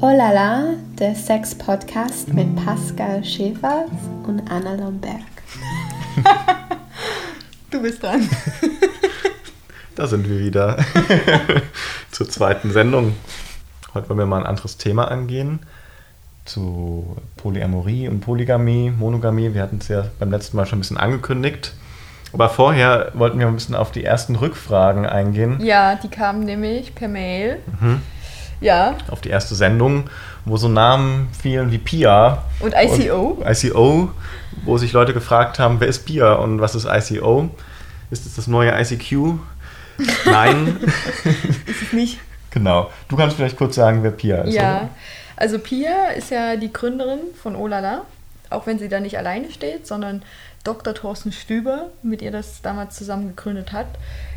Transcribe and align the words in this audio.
Oh 0.00 0.12
la 0.16 0.30
la, 0.30 0.74
der 0.98 1.14
Sex-Podcast 1.14 2.32
mit 2.32 2.54
Pascal 2.56 3.24
Schäfer 3.24 3.86
und 4.24 4.50
Anna 4.50 4.74
Lomberg. 4.74 5.20
du 7.70 7.82
bist 7.82 8.02
dran. 8.02 8.28
da 9.94 10.06
sind 10.06 10.28
wir 10.28 10.38
wieder 10.38 10.76
zur 12.12 12.28
zweiten 12.28 12.72
Sendung. 12.72 13.14
Heute 13.94 14.08
wollen 14.08 14.18
wir 14.18 14.26
mal 14.26 14.40
ein 14.40 14.46
anderes 14.46 14.76
Thema 14.76 15.10
angehen 15.10 15.60
zu 16.44 17.16
Polyamorie 17.36 18.08
und 18.08 18.20
Polygamie, 18.20 18.90
Monogamie. 18.90 19.54
Wir 19.54 19.62
hatten 19.62 19.78
es 19.80 19.88
ja 19.88 20.06
beim 20.18 20.30
letzten 20.30 20.56
Mal 20.56 20.66
schon 20.66 20.78
ein 20.78 20.82
bisschen 20.82 20.98
angekündigt. 20.98 21.74
Aber 22.36 22.50
vorher 22.50 23.12
wollten 23.14 23.38
wir 23.38 23.46
ein 23.46 23.54
bisschen 23.54 23.74
auf 23.74 23.92
die 23.92 24.04
ersten 24.04 24.36
Rückfragen 24.36 25.06
eingehen. 25.06 25.58
Ja, 25.64 25.94
die 25.94 26.08
kamen 26.08 26.40
nämlich 26.40 26.94
per 26.94 27.08
Mail. 27.08 27.60
Mhm. 27.80 28.02
Ja. 28.60 28.94
Auf 29.10 29.22
die 29.22 29.30
erste 29.30 29.54
Sendung, 29.54 30.10
wo 30.44 30.58
so 30.58 30.68
Namen 30.68 31.30
fielen 31.32 31.72
wie 31.72 31.78
Pia. 31.78 32.42
Und 32.60 32.74
ICO. 32.76 33.38
Und 33.40 33.46
ICO, 33.48 34.10
wo 34.66 34.76
sich 34.76 34.92
Leute 34.92 35.14
gefragt 35.14 35.58
haben, 35.58 35.80
wer 35.80 35.88
ist 35.88 36.04
Pia 36.04 36.34
und 36.34 36.60
was 36.60 36.74
ist 36.74 36.86
ICO? 36.86 37.48
Ist 38.10 38.26
es 38.26 38.36
das 38.36 38.48
neue 38.48 38.78
ICQ? 38.78 39.38
Nein. 40.26 40.76
ist 41.64 41.82
es 41.84 41.92
nicht. 41.94 42.18
Genau. 42.50 42.90
Du 43.08 43.16
kannst 43.16 43.36
vielleicht 43.36 43.56
kurz 43.56 43.76
sagen, 43.76 44.02
wer 44.02 44.10
Pia 44.10 44.42
ist. 44.42 44.52
Ja. 44.52 44.76
Oder? 44.76 44.88
Also 45.36 45.58
Pia 45.58 46.08
ist 46.08 46.30
ja 46.30 46.56
die 46.56 46.70
Gründerin 46.70 47.20
von 47.42 47.56
Olala, 47.56 48.02
auch 48.50 48.66
wenn 48.66 48.78
sie 48.78 48.90
da 48.90 49.00
nicht 49.00 49.16
alleine 49.16 49.50
steht, 49.50 49.86
sondern 49.86 50.22
Dr. 50.66 50.94
Thorsten 50.94 51.32
Stüber, 51.32 51.90
mit 52.02 52.22
ihr 52.22 52.32
das 52.32 52.60
damals 52.62 52.96
zusammen 52.96 53.28
gegründet 53.28 53.72
hat. 53.72 53.86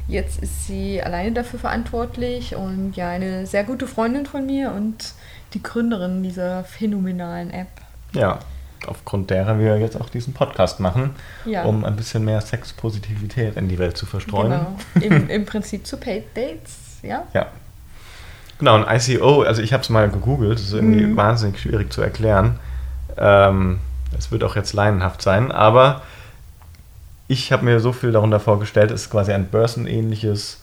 Jetzt 0.08 0.42
ist 0.42 0.68
sie 0.68 1.02
alleine 1.02 1.32
dafür 1.32 1.60
verantwortlich 1.60 2.55
und 2.55 2.96
ja, 2.96 3.10
eine 3.10 3.46
sehr 3.46 3.64
gute 3.64 3.88
Freundin 3.88 4.26
von 4.26 4.46
mir 4.46 4.72
und 4.72 5.13
die 5.54 5.63
Gründerin 5.63 6.24
dieser 6.24 6.63
phänomenalen 6.63 7.52
App. 7.52 7.68
Ja, 8.13 8.40
aufgrund 8.86 9.30
derer 9.30 9.60
wir 9.60 9.77
jetzt 9.77 9.99
auch 9.99 10.10
diesen 10.10 10.34
Podcast 10.34 10.80
machen, 10.80 11.16
ja. 11.46 11.63
um 11.63 11.84
ein 11.84 11.96
bisschen 11.96 12.26
mehr 12.26 12.41
Sexpositivität 12.41 13.55
in 13.55 13.68
die 13.68 13.80
Welt 13.80 13.98
zu 13.98 14.05
verstreuen. 14.05 14.52
Genau, 14.52 15.16
im, 15.16 15.30
im 15.30 15.46
Prinzip 15.46 15.86
zu 15.86 15.98
Paid 15.98 16.26
Dates, 16.36 16.99
ja? 17.02 17.24
Ja. 17.34 17.48
Genau, 18.60 18.84
ein 18.84 18.98
ICO, 18.98 19.43
also 19.43 19.62
ich 19.62 19.74
habe 19.74 19.84
es 19.84 19.90
mal 19.90 20.10
gegoogelt, 20.10 20.60
das 20.60 20.68
ist 20.68 20.74
irgendwie 20.74 21.05
mhm. 21.05 21.16
wahnsinnig 21.16 21.60
schwierig 21.60 21.93
zu 21.93 22.02
erklären. 22.02 22.60
Ähm, 23.18 23.80
es 24.18 24.32
wird 24.32 24.43
auch 24.43 24.55
jetzt 24.55 24.74
leinenhaft 24.74 25.21
sein, 25.21 25.52
aber 25.52 26.02
ich 27.30 27.54
habe 27.54 27.63
mir 27.63 27.80
so 27.80 27.94
viel 27.94 28.12
darunter 28.12 28.41
vorgestellt, 28.41 28.91
es 28.91 29.04
ist 29.04 29.10
quasi 29.10 29.32
ein 29.32 29.48
börsenähnliches 29.48 30.60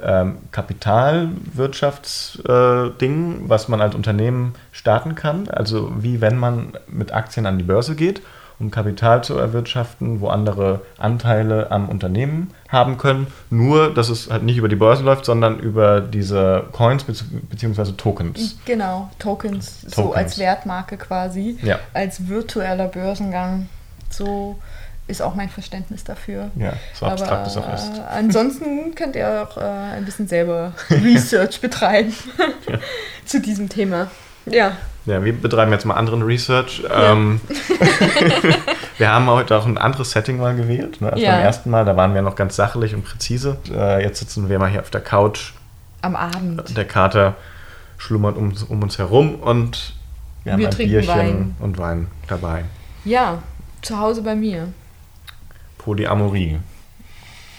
ähm, 0.00 0.36
Kapitalwirtschaftsding, 0.52 3.46
äh, 3.46 3.48
was 3.48 3.68
man 3.68 3.80
als 3.80 3.96
Unternehmen 3.96 4.54
starten 4.70 5.16
kann. 5.16 5.48
Also 5.48 5.90
wie 5.98 6.20
wenn 6.20 6.36
man 6.36 6.78
mit 6.86 7.12
Aktien 7.12 7.46
an 7.46 7.58
die 7.58 7.64
Börse 7.64 7.96
geht 7.96 8.22
um 8.60 8.70
Kapital 8.70 9.24
zu 9.24 9.36
erwirtschaften, 9.36 10.20
wo 10.20 10.28
andere 10.28 10.82
Anteile 10.98 11.70
am 11.70 11.88
Unternehmen 11.88 12.52
haben 12.68 12.98
können. 12.98 13.26
Nur, 13.50 13.92
dass 13.92 14.08
es 14.08 14.30
halt 14.30 14.44
nicht 14.44 14.58
über 14.58 14.68
die 14.68 14.76
Börse 14.76 15.02
läuft, 15.02 15.24
sondern 15.24 15.58
über 15.58 16.00
diese 16.00 16.64
Coins 16.72 17.04
bzw. 17.04 17.92
Tokens. 17.96 18.58
Genau, 18.64 19.10
Tokens, 19.18 19.80
Tokens, 19.80 19.96
so 19.96 20.12
als 20.12 20.38
Wertmarke 20.38 20.96
quasi, 20.96 21.58
ja. 21.62 21.78
als 21.92 22.28
virtueller 22.28 22.88
Börsengang. 22.88 23.68
So 24.10 24.58
ist 25.06 25.20
auch 25.20 25.34
mein 25.34 25.48
Verständnis 25.48 26.04
dafür. 26.04 26.50
Ja, 26.56 26.72
so 26.94 27.06
abstrakt 27.06 27.46
es 27.46 27.56
auch 27.56 27.72
ist. 27.72 27.98
Äh, 27.98 28.00
ansonsten 28.10 28.94
könnt 28.94 29.16
ihr 29.16 29.42
auch 29.42 29.56
äh, 29.56 29.60
ein 29.60 30.04
bisschen 30.04 30.26
selber 30.28 30.72
Research 30.90 31.60
betreiben 31.60 32.14
zu 33.26 33.40
diesem 33.40 33.68
Thema. 33.68 34.10
Ja. 34.46 34.76
Ja, 35.06 35.22
wir 35.22 35.38
betreiben 35.38 35.70
jetzt 35.72 35.84
mal 35.84 35.94
anderen 35.94 36.22
Research. 36.22 36.82
Ja. 36.82 37.12
Ähm, 37.12 37.40
wir 38.98 39.10
haben 39.10 39.26
heute 39.26 39.56
auch 39.56 39.66
ein 39.66 39.76
anderes 39.76 40.12
Setting 40.12 40.38
mal 40.38 40.56
gewählt. 40.56 41.02
Ne, 41.02 41.12
als 41.12 41.20
ja. 41.20 41.32
beim 41.32 41.42
ersten 41.42 41.70
Mal, 41.70 41.84
da 41.84 41.94
waren 41.96 42.14
wir 42.14 42.22
noch 42.22 42.36
ganz 42.36 42.56
sachlich 42.56 42.94
und 42.94 43.04
präzise. 43.04 43.58
Äh, 43.70 44.02
jetzt 44.02 44.20
sitzen 44.20 44.48
wir 44.48 44.58
mal 44.58 44.70
hier 44.70 44.80
auf 44.80 44.90
der 44.90 45.02
Couch. 45.02 45.52
Am 46.00 46.16
Abend. 46.16 46.74
Der 46.74 46.86
Kater 46.86 47.34
schlummert 47.98 48.36
um, 48.38 48.54
um 48.68 48.82
uns 48.82 48.96
herum 48.98 49.36
und 49.36 49.94
wir 50.44 50.52
haben 50.52 50.60
wir 50.60 50.68
ein 50.68 50.76
Bierchen 50.76 51.08
Wein. 51.08 51.56
und 51.60 51.78
Wein 51.78 52.06
dabei. 52.28 52.64
Ja, 53.04 53.42
zu 53.82 53.98
Hause 53.98 54.22
bei 54.22 54.34
mir. 54.34 54.68
Polyamorie. 55.84 56.58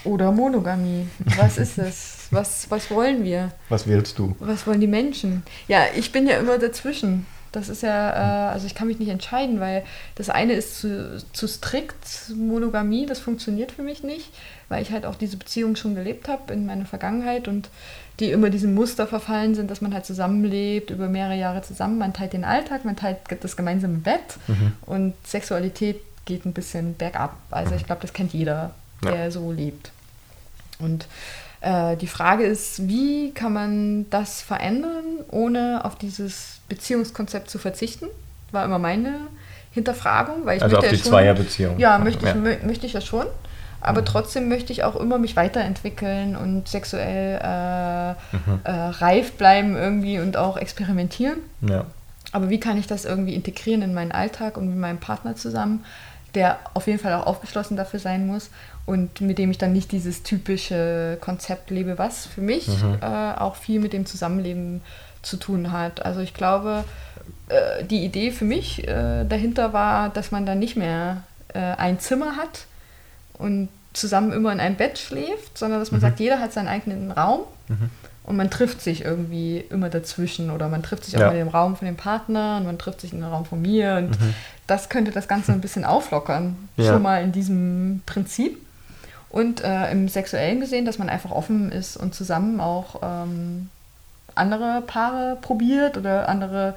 Oder 0.02 0.32
Monogamie. 0.32 1.06
Was 1.36 1.58
ist 1.58 1.78
es? 1.78 2.26
Was, 2.32 2.68
was 2.70 2.90
wollen 2.90 3.22
wir? 3.22 3.52
Was 3.68 3.86
wählst 3.86 4.18
du? 4.18 4.34
Was 4.40 4.66
wollen 4.66 4.80
die 4.80 4.88
Menschen? 4.88 5.44
Ja, 5.68 5.84
ich 5.94 6.10
bin 6.10 6.26
ja 6.26 6.38
immer 6.38 6.58
dazwischen. 6.58 7.26
Das 7.52 7.68
ist 7.68 7.82
ja, 7.82 8.10
äh, 8.10 8.52
also 8.52 8.66
ich 8.66 8.74
kann 8.74 8.88
mich 8.88 8.98
nicht 8.98 9.08
entscheiden, 9.08 9.60
weil 9.60 9.84
das 10.16 10.28
eine 10.28 10.54
ist 10.54 10.80
zu, 10.80 11.24
zu 11.32 11.46
strikt, 11.46 12.32
Monogamie, 12.34 13.06
das 13.06 13.20
funktioniert 13.20 13.70
für 13.72 13.82
mich 13.82 14.02
nicht, 14.02 14.30
weil 14.68 14.82
ich 14.82 14.90
halt 14.90 15.06
auch 15.06 15.14
diese 15.14 15.36
Beziehung 15.36 15.76
schon 15.76 15.94
gelebt 15.94 16.28
habe 16.28 16.52
in 16.52 16.66
meiner 16.66 16.84
Vergangenheit 16.84 17.46
und 17.46 17.70
die 18.18 18.32
immer 18.32 18.50
diesem 18.50 18.74
Muster 18.74 19.06
verfallen 19.06 19.54
sind, 19.54 19.70
dass 19.70 19.80
man 19.80 19.94
halt 19.94 20.04
zusammenlebt, 20.04 20.90
über 20.90 21.08
mehrere 21.08 21.38
Jahre 21.38 21.62
zusammen, 21.62 21.96
man 21.96 22.12
teilt 22.12 22.32
den 22.32 22.44
Alltag, 22.44 22.84
man 22.84 22.96
teilt 22.96 23.18
das 23.40 23.56
gemeinsame 23.56 23.98
Bett 23.98 24.38
mhm. 24.48 24.72
und 24.84 25.14
Sexualität 25.24 26.00
geht 26.26 26.44
ein 26.44 26.52
bisschen 26.52 26.94
bergab. 26.94 27.36
Also 27.50 27.74
ich 27.74 27.86
glaube, 27.86 28.02
das 28.02 28.12
kennt 28.12 28.34
jeder, 28.34 28.72
der 29.02 29.16
ja. 29.16 29.30
so 29.30 29.50
lebt. 29.50 29.90
Und 30.78 31.06
äh, 31.62 31.96
die 31.96 32.06
Frage 32.06 32.44
ist, 32.44 32.86
wie 32.86 33.32
kann 33.32 33.54
man 33.54 34.10
das 34.10 34.42
verändern, 34.42 35.04
ohne 35.30 35.84
auf 35.84 35.96
dieses 35.96 36.60
Beziehungskonzept 36.68 37.48
zu 37.48 37.58
verzichten? 37.58 38.06
War 38.52 38.64
immer 38.64 38.78
meine 38.78 39.20
Hinterfragung. 39.72 40.44
Weil 40.44 40.58
ich 40.58 40.62
also 40.62 40.76
auf 40.76 40.88
die 40.88 40.96
ja 40.96 41.02
Zweierbeziehung. 41.02 41.78
Ja, 41.78 41.98
möchte 41.98 42.26
ich, 42.26 42.34
ja. 42.34 42.66
möchte 42.66 42.86
ich 42.86 42.92
ja 42.92 43.00
schon. 43.00 43.26
Aber 43.80 44.00
mhm. 44.00 44.06
trotzdem 44.06 44.48
möchte 44.48 44.72
ich 44.72 44.84
auch 44.84 44.96
immer 44.96 45.18
mich 45.18 45.36
weiterentwickeln 45.36 46.36
und 46.36 46.68
sexuell 46.68 47.38
äh, 47.42 48.10
mhm. 48.36 48.60
äh, 48.64 48.70
reif 48.70 49.32
bleiben 49.32 49.76
irgendwie 49.76 50.18
und 50.18 50.36
auch 50.36 50.56
experimentieren. 50.56 51.38
Ja. 51.60 51.84
Aber 52.32 52.50
wie 52.50 52.58
kann 52.58 52.78
ich 52.78 52.86
das 52.86 53.04
irgendwie 53.04 53.34
integrieren 53.34 53.82
in 53.82 53.94
meinen 53.94 54.12
Alltag 54.12 54.56
und 54.56 54.68
mit 54.68 54.76
meinem 54.76 54.98
Partner 54.98 55.36
zusammen, 55.36 55.84
der 56.36 56.58
auf 56.74 56.86
jeden 56.86 57.00
Fall 57.00 57.14
auch 57.14 57.26
aufgeschlossen 57.26 57.76
dafür 57.76 57.98
sein 57.98 58.26
muss 58.26 58.50
und 58.84 59.20
mit 59.20 59.38
dem 59.38 59.50
ich 59.50 59.58
dann 59.58 59.72
nicht 59.72 59.90
dieses 59.90 60.22
typische 60.22 61.18
Konzept 61.20 61.70
lebe, 61.70 61.98
was 61.98 62.26
für 62.26 62.40
mich 62.40 62.68
mhm. 62.68 62.98
äh, 63.00 63.32
auch 63.32 63.56
viel 63.56 63.80
mit 63.80 63.92
dem 63.92 64.06
Zusammenleben 64.06 64.82
zu 65.22 65.36
tun 65.36 65.72
hat. 65.72 66.04
Also 66.06 66.20
ich 66.20 66.34
glaube, 66.34 66.84
äh, 67.48 67.84
die 67.84 68.04
Idee 68.04 68.30
für 68.30 68.44
mich 68.44 68.86
äh, 68.86 69.24
dahinter 69.24 69.72
war, 69.72 70.08
dass 70.10 70.30
man 70.30 70.46
dann 70.46 70.60
nicht 70.60 70.76
mehr 70.76 71.24
äh, 71.52 71.58
ein 71.58 71.98
Zimmer 71.98 72.36
hat 72.36 72.66
und 73.34 73.68
zusammen 73.92 74.32
immer 74.32 74.52
in 74.52 74.60
einem 74.60 74.76
Bett 74.76 74.98
schläft, 74.98 75.58
sondern 75.58 75.80
dass 75.80 75.90
man 75.90 75.98
mhm. 76.00 76.02
sagt, 76.02 76.20
jeder 76.20 76.38
hat 76.38 76.52
seinen 76.52 76.68
eigenen 76.68 77.10
Raum 77.10 77.40
mhm. 77.68 77.90
und 78.24 78.36
man 78.36 78.50
trifft 78.50 78.82
sich 78.82 79.04
irgendwie 79.04 79.64
immer 79.70 79.88
dazwischen 79.88 80.50
oder 80.50 80.68
man 80.68 80.82
trifft 80.82 81.04
sich 81.04 81.16
auch 81.16 81.20
ja. 81.20 81.30
in 81.30 81.38
dem 81.38 81.48
Raum 81.48 81.76
von 81.76 81.86
dem 81.86 81.96
Partner 81.96 82.58
und 82.58 82.66
man 82.66 82.78
trifft 82.78 83.00
sich 83.00 83.12
in 83.12 83.20
dem 83.20 83.28
Raum 83.28 83.46
von 83.46 83.60
mir 83.60 83.96
und 83.96 84.20
mhm. 84.20 84.34
Das 84.66 84.88
könnte 84.88 85.10
das 85.10 85.28
Ganze 85.28 85.52
ein 85.52 85.60
bisschen 85.60 85.84
auflockern, 85.84 86.56
ja. 86.76 86.92
schon 86.92 87.02
mal 87.02 87.22
in 87.22 87.32
diesem 87.32 88.02
Prinzip. 88.06 88.58
Und 89.28 89.62
äh, 89.62 89.90
im 89.90 90.08
Sexuellen 90.08 90.60
gesehen, 90.60 90.86
dass 90.86 90.98
man 90.98 91.08
einfach 91.08 91.30
offen 91.30 91.70
ist 91.70 91.96
und 91.96 92.14
zusammen 92.14 92.60
auch 92.60 93.00
ähm, 93.02 93.68
andere 94.34 94.82
Paare 94.86 95.36
probiert 95.40 95.96
oder 95.96 96.28
andere 96.28 96.74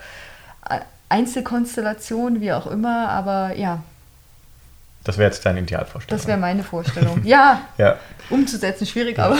äh, 0.69 0.79
Einzelkonstellationen, 1.09 2.41
wie 2.41 2.51
auch 2.51 2.67
immer. 2.67 3.09
Aber 3.09 3.55
ja. 3.55 3.83
Das 5.03 5.17
wäre 5.17 5.29
jetzt 5.29 5.45
deine 5.45 5.61
Idealvorstellung. 5.61 6.17
Das 6.17 6.27
wäre 6.27 6.37
meine 6.37 6.63
Vorstellung. 6.63 7.21
Ja, 7.23 7.61
ja. 7.77 7.97
umzusetzen 8.29 8.85
schwierig, 8.85 9.17
ja. 9.17 9.25
aber. 9.25 9.37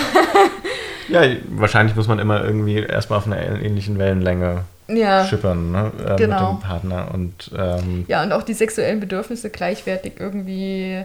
ja, 1.09 1.22
wahrscheinlich 1.50 1.96
muss 1.96 2.08
man 2.08 2.20
immer 2.20 2.44
irgendwie 2.44 2.78
erstmal 2.79 3.20
auf 3.20 3.26
einer 3.26 3.40
ähnlichen 3.40 3.97
Wellenlänge 3.97 4.64
ja, 4.90 5.26
schippern 5.26 5.72
ne? 5.72 5.91
Äh, 6.06 6.16
genau. 6.16 6.53
mit 6.53 6.62
dem 6.62 6.68
Partner. 6.68 7.12
Und, 7.14 7.52
ähm, 7.58 8.06
ja, 8.08 8.24
und 8.24 8.32
auch 8.32 8.44
die 8.44 8.53
sexuellen 8.53 9.00
Bedürfnisse 9.00 9.50
gleichwertig 9.50 10.14
irgendwie 10.20 11.03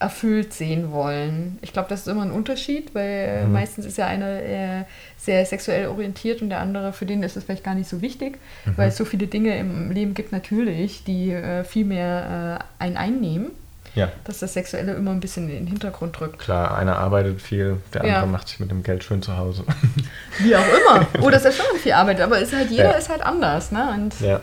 erfüllt 0.00 0.52
sehen 0.52 0.92
wollen. 0.92 1.58
Ich 1.60 1.72
glaube, 1.72 1.88
das 1.88 2.00
ist 2.00 2.08
immer 2.08 2.22
ein 2.22 2.30
Unterschied, 2.30 2.94
weil 2.94 3.46
mhm. 3.46 3.52
meistens 3.52 3.84
ist 3.84 3.98
ja 3.98 4.06
einer 4.06 4.40
äh, 4.42 4.84
sehr 5.16 5.44
sexuell 5.44 5.88
orientiert 5.88 6.40
und 6.40 6.50
der 6.50 6.60
andere, 6.60 6.92
für 6.92 7.04
den 7.04 7.22
ist 7.24 7.36
es 7.36 7.44
vielleicht 7.44 7.64
gar 7.64 7.74
nicht 7.74 7.88
so 7.88 8.00
wichtig, 8.00 8.38
mhm. 8.64 8.72
weil 8.76 8.88
es 8.90 8.96
so 8.96 9.04
viele 9.04 9.26
Dinge 9.26 9.58
im 9.58 9.90
Leben 9.90 10.14
gibt 10.14 10.30
natürlich, 10.30 11.02
die 11.02 11.32
äh, 11.32 11.64
viel 11.64 11.84
mehr 11.84 12.60
äh, 12.80 12.82
einen 12.84 12.96
einnehmen. 12.96 13.50
Ja. 13.94 14.10
Dass 14.24 14.38
das 14.40 14.52
Sexuelle 14.52 14.94
immer 14.94 15.10
ein 15.10 15.20
bisschen 15.20 15.48
in 15.48 15.56
den 15.56 15.66
Hintergrund 15.66 16.20
rückt. 16.20 16.38
Klar, 16.38 16.76
einer 16.76 16.98
arbeitet 16.98 17.40
viel, 17.40 17.78
der 17.92 18.02
andere 18.02 18.20
ja. 18.20 18.26
macht 18.26 18.48
sich 18.48 18.60
mit 18.60 18.70
dem 18.70 18.82
Geld 18.82 19.04
schön 19.04 19.22
zu 19.22 19.36
Hause. 19.36 19.64
Wie 20.38 20.54
auch 20.54 20.60
immer. 20.60 21.06
Oder 21.22 21.32
dass 21.32 21.44
er 21.44 21.52
schon 21.52 21.78
viel 21.78 21.92
arbeitet, 21.92 22.22
aber 22.22 22.38
ist 22.38 22.54
halt, 22.54 22.70
jeder 22.70 22.92
ja. 22.92 22.98
ist 22.98 23.08
halt 23.08 23.22
anders. 23.22 23.72
Ne? 23.72 23.94
Und 23.94 24.20
ja. 24.20 24.40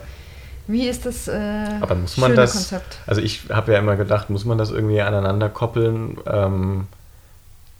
Wie 0.68 0.88
ist 0.88 1.06
das 1.06 1.28
äh, 1.28 1.68
Aber 1.80 1.96
muss 1.96 2.18
man 2.18 2.36
das, 2.36 2.54
Konzept? 2.54 2.98
Also 3.06 3.22
ich 3.22 3.50
habe 3.50 3.74
ja 3.74 3.80
immer 3.80 3.96
gedacht, 3.96 4.30
muss 4.30 4.46
man 4.46 4.58
das 4.58 4.72
irgendwie 4.72 5.00
aneinander 5.02 5.48
koppeln? 5.48 6.18
Ähm, 6.26 6.88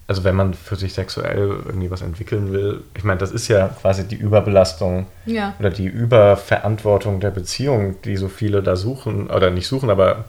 also 0.08 0.22
wenn 0.22 0.36
man 0.36 0.54
für 0.54 0.76
sich 0.76 0.94
sexuell 0.94 1.62
irgendwie 1.66 1.90
was 1.90 2.02
entwickeln 2.02 2.52
will, 2.52 2.84
ich 2.94 3.02
meine, 3.02 3.18
das 3.18 3.32
ist 3.32 3.48
ja 3.48 3.68
quasi 3.68 4.06
die 4.06 4.14
Überbelastung 4.14 5.06
ja. 5.24 5.54
oder 5.58 5.70
die 5.70 5.86
Überverantwortung 5.86 7.18
der 7.18 7.30
Beziehung, 7.30 7.96
die 8.04 8.16
so 8.16 8.28
viele 8.28 8.62
da 8.62 8.76
suchen, 8.76 9.30
oder 9.30 9.50
nicht 9.50 9.66
suchen, 9.66 9.90
aber 9.90 10.24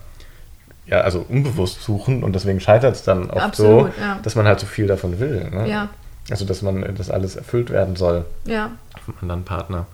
ja, 0.88 1.02
also 1.02 1.24
unbewusst 1.28 1.82
suchen 1.82 2.22
und 2.24 2.34
deswegen 2.34 2.60
scheitert 2.60 2.96
es 2.96 3.02
dann 3.02 3.30
oft 3.30 3.42
Absolut, 3.42 3.94
so, 3.94 4.00
ja. 4.00 4.18
dass 4.22 4.34
man 4.34 4.46
halt 4.46 4.60
so 4.60 4.66
viel 4.66 4.86
davon 4.86 5.20
will. 5.20 5.48
Ne? 5.50 5.68
Ja. 5.68 5.88
Also 6.30 6.44
dass 6.44 6.62
man 6.62 6.94
das 6.96 7.10
alles 7.10 7.36
erfüllt 7.36 7.70
werden 7.70 7.96
soll 7.96 8.24
ja. 8.46 8.70
vom 9.04 9.14
anderen 9.20 9.44
Partner. 9.44 9.86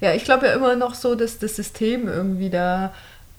Ja, 0.00 0.12
ich 0.12 0.24
glaube 0.24 0.46
ja 0.46 0.52
immer 0.52 0.76
noch 0.76 0.94
so, 0.94 1.14
dass 1.14 1.38
das 1.38 1.56
System 1.56 2.08
irgendwie 2.08 2.50
da 2.50 2.92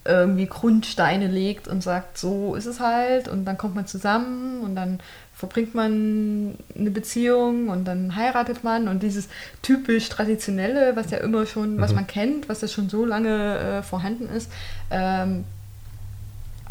irgendwie 0.06 0.48
Grundsteine 0.48 1.28
legt 1.28 1.68
und 1.68 1.81
sagt, 1.81 2.18
so 2.18 2.56
ist 2.56 2.66
es 2.66 2.80
halt 2.80 3.28
und 3.28 3.46
dann 3.46 3.58
kommt 3.58 3.75
man 3.75 3.88
zusammen 3.88 4.62
und 4.62 4.75
dann 4.75 5.00
verbringt 5.34 5.75
man 5.75 6.56
eine 6.78 6.92
Beziehung 6.92 7.70
und 7.70 7.86
dann 7.86 8.16
heiratet 8.16 8.64
man 8.64 8.88
und 8.88 9.04
dieses 9.04 9.30
typisch 9.62 10.10
traditionelle, 10.10 10.96
was 10.96 11.12
ja 11.12 11.18
immer 11.20 11.46
schon, 11.46 11.75
mhm. 11.75 11.81
was 11.81 11.94
man 11.94 12.08
kennt, 12.08 12.50
was 12.50 12.62
ja 12.62 12.68
schon 12.68 12.90
so 12.90 13.06
lange 13.06 13.58
äh, 13.58 13.84
vorhanden 13.84 14.30
ist, 14.30 14.52
ähm, 14.92 15.46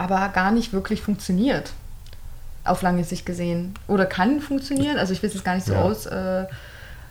aber 0.02 0.28
gar 0.28 0.50
nicht 0.50 0.72
wirklich 0.72 1.00
funktioniert. 1.00 1.72
Auf 2.64 2.82
lange 2.82 3.04
Sicht 3.04 3.26
gesehen. 3.26 3.74
Oder 3.88 4.06
kann 4.06 4.40
funktionieren. 4.40 4.98
Also 4.98 5.12
ich 5.12 5.22
will 5.22 5.30
es 5.32 5.44
gar 5.44 5.54
nicht 5.54 5.66
so 5.66 5.74
ja. 5.74 5.82
aus. 5.82 6.06
Äh, 6.06 6.46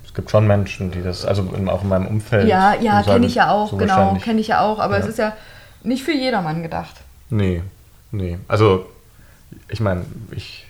es 0.05 0.13
gibt 0.13 0.29
schon 0.29 0.45
Menschen, 0.45 0.91
die 0.91 1.01
das, 1.01 1.25
also 1.25 1.49
auch 1.67 1.83
in 1.83 1.89
meinem 1.89 2.07
Umfeld. 2.07 2.47
Ja, 2.47 2.75
ja, 2.75 3.01
kenne 3.01 3.25
ich 3.25 3.35
ja 3.35 3.51
auch, 3.51 3.71
so 3.71 3.77
genau, 3.77 4.17
kenne 4.21 4.41
ich 4.41 4.47
ja 4.47 4.61
auch. 4.61 4.79
Aber 4.79 4.97
ja. 4.97 5.03
es 5.03 5.07
ist 5.07 5.17
ja 5.17 5.33
nicht 5.83 6.03
für 6.03 6.11
jedermann 6.11 6.63
gedacht. 6.63 6.95
Nee, 7.29 7.63
nee. 8.11 8.37
Also 8.47 8.87
ich 9.69 9.79
meine, 9.79 10.05
ich 10.31 10.67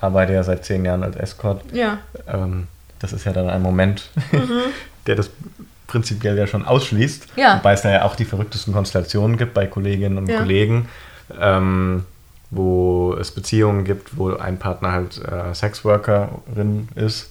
arbeite 0.00 0.32
ja 0.32 0.42
seit 0.42 0.64
zehn 0.64 0.84
Jahren 0.84 1.02
als 1.02 1.16
Escort. 1.16 1.62
Ja. 1.72 1.98
Ähm, 2.26 2.68
das 2.98 3.12
ist 3.12 3.24
ja 3.24 3.32
dann 3.32 3.48
ein 3.50 3.62
Moment, 3.62 4.10
mhm. 4.32 4.62
der 5.06 5.16
das 5.16 5.30
prinzipiell 5.86 6.38
ja 6.38 6.46
schon 6.46 6.64
ausschließt. 6.64 7.26
Ja. 7.36 7.58
Wobei 7.58 7.72
es 7.72 7.82
da 7.82 7.90
ja 7.90 8.04
auch 8.04 8.14
die 8.14 8.24
verrücktesten 8.24 8.72
Konstellationen 8.72 9.36
gibt 9.36 9.54
bei 9.54 9.66
Kolleginnen 9.66 10.18
und 10.18 10.28
ja. 10.28 10.38
Kollegen 10.38 10.88
ähm, 11.38 12.04
wo 12.50 13.14
es 13.14 13.30
Beziehungen 13.30 13.84
gibt, 13.84 14.16
wo 14.16 14.34
ein 14.36 14.58
Partner 14.58 14.92
halt 14.92 15.20
äh, 15.24 15.54
Sexworkerin 15.54 16.88
ist 16.94 17.30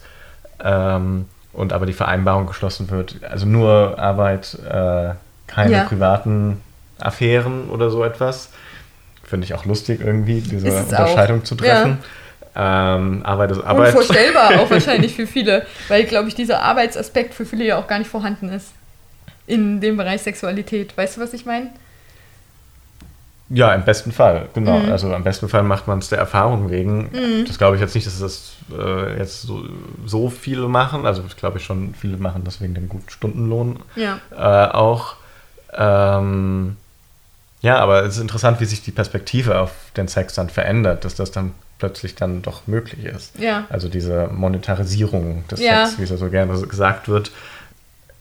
ähm, 0.63 1.25
und 1.53 1.73
aber 1.73 1.85
die 1.85 1.93
Vereinbarung 1.93 2.47
geschlossen 2.47 2.89
wird, 2.89 3.15
also 3.29 3.45
nur 3.45 3.99
Arbeit, 3.99 4.57
äh, 4.65 5.11
keine 5.47 5.71
ja. 5.71 5.83
privaten 5.83 6.61
Affären 6.99 7.69
oder 7.69 7.89
so 7.89 8.03
etwas. 8.03 8.49
Finde 9.23 9.45
ich 9.45 9.53
auch 9.53 9.65
lustig 9.65 10.01
irgendwie, 10.01 10.41
diese 10.41 10.71
Unterscheidung 10.71 11.41
auch. 11.41 11.43
zu 11.43 11.55
treffen. 11.55 11.99
Ja. 12.55 12.95
Ähm, 12.95 13.21
Arbeit 13.23 13.51
ist 13.51 13.61
Arbeit. 13.63 13.95
Unvorstellbar 13.95 14.51
auch 14.59 14.69
wahrscheinlich 14.69 15.15
für 15.15 15.27
viele, 15.27 15.65
weil, 15.87 16.03
glaube 16.05 16.29
ich, 16.29 16.35
dieser 16.35 16.61
Arbeitsaspekt 16.61 17.33
für 17.33 17.45
viele 17.45 17.63
ja 17.63 17.77
auch 17.77 17.87
gar 17.87 17.99
nicht 17.99 18.09
vorhanden 18.09 18.49
ist 18.49 18.73
in 19.45 19.81
dem 19.81 19.97
Bereich 19.97 20.21
Sexualität. 20.21 20.97
Weißt 20.97 21.17
du, 21.17 21.21
was 21.21 21.33
ich 21.33 21.45
meine? 21.45 21.69
Ja, 23.49 23.73
im 23.73 23.83
besten 23.83 24.11
Fall, 24.11 24.47
genau. 24.53 24.77
Mhm. 24.79 24.91
Also 24.91 25.13
im 25.13 25.23
besten 25.23 25.49
Fall 25.49 25.63
macht 25.63 25.87
man 25.87 25.99
es 25.99 26.09
der 26.09 26.19
Erfahrung 26.19 26.69
wegen. 26.69 27.09
Mhm. 27.11 27.45
Das 27.47 27.57
glaube 27.57 27.75
ich 27.75 27.81
jetzt 27.81 27.95
nicht, 27.95 28.05
dass 28.05 28.19
das 28.19 28.53
äh, 28.71 29.17
jetzt 29.17 29.41
so, 29.41 29.63
so, 30.05 30.29
viele 30.29 30.67
machen. 30.67 31.05
Also 31.05 31.23
das 31.23 31.35
glaube 31.35 31.57
ich 31.57 31.63
schon, 31.63 31.95
viele 31.95 32.17
machen 32.17 32.43
das 32.43 32.61
wegen 32.61 32.75
dem 32.75 32.87
guten 32.87 33.09
Stundenlohn 33.09 33.79
ja. 33.95 34.19
äh, 34.31 34.71
auch. 34.71 35.15
Ähm, 35.73 36.77
ja, 37.61 37.77
aber 37.77 38.03
es 38.03 38.15
ist 38.15 38.21
interessant, 38.21 38.59
wie 38.59 38.65
sich 38.65 38.83
die 38.83 38.91
Perspektive 38.91 39.59
auf 39.59 39.71
den 39.97 40.07
Sex 40.07 40.35
dann 40.35 40.49
verändert, 40.49 41.03
dass 41.03 41.15
das 41.15 41.31
dann 41.31 41.53
plötzlich 41.79 42.15
dann 42.15 42.41
doch 42.41 42.67
möglich 42.67 43.05
ist. 43.05 43.37
Ja. 43.39 43.65
Also 43.69 43.89
diese 43.89 44.27
Monetarisierung 44.27 45.47
des 45.47 45.59
ja. 45.59 45.85
Sex, 45.85 45.99
wie 45.99 46.03
es 46.03 46.09
ja 46.09 46.17
so 46.17 46.29
gerne 46.29 46.59
gesagt 46.61 47.09
wird, 47.09 47.31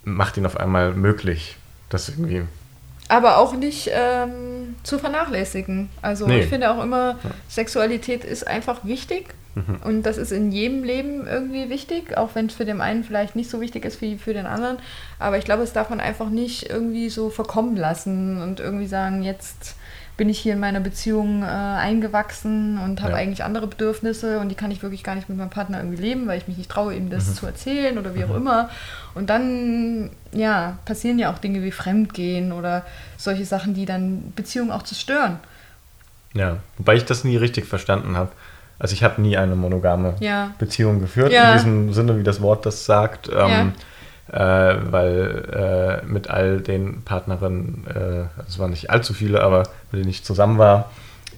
macht 0.05 0.37
ihn 0.37 0.47
auf 0.47 0.59
einmal 0.59 0.95
möglich, 0.95 1.57
das 1.91 2.09
irgendwie 2.09 2.45
aber 3.09 3.39
auch 3.39 3.55
nicht 3.55 3.91
ähm, 3.93 4.77
zu 4.83 4.99
vernachlässigen. 4.99 5.89
Also 6.03 6.27
nee. 6.27 6.41
ich 6.41 6.47
finde 6.47 6.71
auch 6.71 6.83
immer, 6.83 7.19
Sexualität 7.49 8.25
ist 8.25 8.47
einfach 8.47 8.85
wichtig 8.85 9.35
mhm. 9.55 9.79
und 9.85 10.03
das 10.05 10.19
ist 10.19 10.31
in 10.31 10.53
jedem 10.53 10.85
Leben 10.85 11.27
irgendwie 11.27 11.71
wichtig, 11.71 12.17
auch 12.17 12.31
wenn 12.35 12.47
es 12.47 12.55
für 12.55 12.67
den 12.67 12.81
einen 12.81 13.05
vielleicht 13.05 13.35
nicht 13.35 13.51
so 13.51 13.61
wichtig 13.61 13.85
ist 13.85 14.01
wie 14.03 14.19
für 14.19 14.35
den 14.35 14.47
anderen. 14.47 14.79
Aber 15.19 15.39
ich 15.39 15.45
glaube, 15.45 15.63
es 15.63 15.73
darf 15.73 15.89
man 15.89 16.01
einfach 16.01 16.29
nicht 16.29 16.69
irgendwie 16.69 17.09
so 17.09 17.31
verkommen 17.31 17.77
lassen 17.77 18.43
und 18.43 18.61
irgendwie 18.61 18.87
sagen, 18.87 19.23
jetzt 19.23 19.77
bin 20.19 20.29
ich 20.29 20.41
hier 20.41 20.55
in 20.55 20.61
meiner 20.61 20.81
Beziehung 20.81 21.43
äh, 21.43 21.47
eingewachsen 21.47 22.77
und 22.79 23.01
habe 23.01 23.13
ja. 23.13 23.19
eigentlich 23.19 23.45
andere 23.45 23.69
Bedürfnisse 23.69 24.41
und 24.41 24.49
die 24.49 24.57
kann 24.57 24.73
ich 24.73 24.83
wirklich 24.83 25.05
gar 25.05 25.15
nicht 25.15 25.29
mit 25.29 25.39
meinem 25.39 25.49
Partner 25.49 25.79
irgendwie 25.79 26.03
leben, 26.03 26.27
weil 26.27 26.39
ich 26.39 26.49
mich 26.49 26.59
nicht 26.59 26.69
traue, 26.69 26.95
ihm 26.95 27.09
das 27.09 27.29
mhm. 27.29 27.35
zu 27.35 27.47
erzählen 27.47 27.97
oder 27.97 28.17
wie 28.17 28.25
auch 28.25 28.31
mhm. 28.31 28.37
immer. 28.37 28.69
Und 29.15 29.31
dann, 29.31 30.11
ja, 30.33 30.77
passieren 30.85 31.21
ja 31.21 31.33
auch 31.33 31.39
Dinge 31.39 31.63
wie 31.63 31.71
Fremdgehen 31.71 32.51
oder 32.51 32.85
solche 33.17 33.45
Sachen, 33.45 33.75
die 33.75 33.87
dann 33.87 34.33
Beziehungen 34.35 34.73
auch 34.73 34.83
zerstören. 34.83 35.39
Ja, 36.35 36.57
wobei 36.79 36.97
ich 36.97 37.05
das 37.05 37.23
nie 37.23 37.37
richtig 37.37 37.67
verstanden 37.67 38.17
habe. 38.17 38.33
Also 38.81 38.95
ich 38.95 39.05
habe 39.05 39.23
nie 39.23 39.37
eine 39.37 39.55
monogame 39.55 40.17
ja. 40.19 40.53
Beziehung 40.59 41.01
geführt, 41.01 41.33
ja. 41.33 41.53
in 41.53 41.59
diesem 41.59 41.93
Sinne, 41.93 42.19
wie 42.19 42.25
das 42.25 42.43
Wort 42.43 42.67
das 42.67 42.85
sagt. 42.85 43.31
Ähm, 43.33 43.73
äh, 44.33 44.39
weil 44.91 46.03
äh, 46.03 46.07
mit 46.07 46.29
all 46.29 46.61
den 46.61 47.03
Partnerinnen, 47.03 47.87
äh, 47.87 48.43
es 48.47 48.59
waren 48.59 48.71
nicht 48.71 48.91
allzu 48.91 49.15
viele, 49.15 49.43
aber 49.43 49.65
mit 49.91 50.01
denen 50.01 50.11
ich 50.11 50.25
zusammen 50.25 50.59
war, 50.59 50.91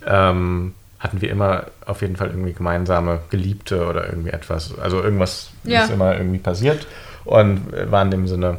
ähm, 0.07 0.75
hatten 0.99 1.21
wir 1.21 1.31
immer 1.31 1.65
auf 1.87 2.03
jeden 2.03 2.17
Fall 2.17 2.29
irgendwie 2.29 2.53
gemeinsame 2.53 3.21
Geliebte 3.31 3.87
oder 3.87 4.07
irgendwie 4.07 4.31
etwas. 4.31 4.79
Also 4.79 5.03
irgendwas 5.03 5.51
ja. 5.65 5.85
ist 5.85 5.91
immer 5.91 6.17
irgendwie 6.17 6.39
passiert 6.39 6.87
und 7.25 7.73
war 7.91 8.03
in 8.03 8.11
dem 8.11 8.27
Sinne 8.27 8.59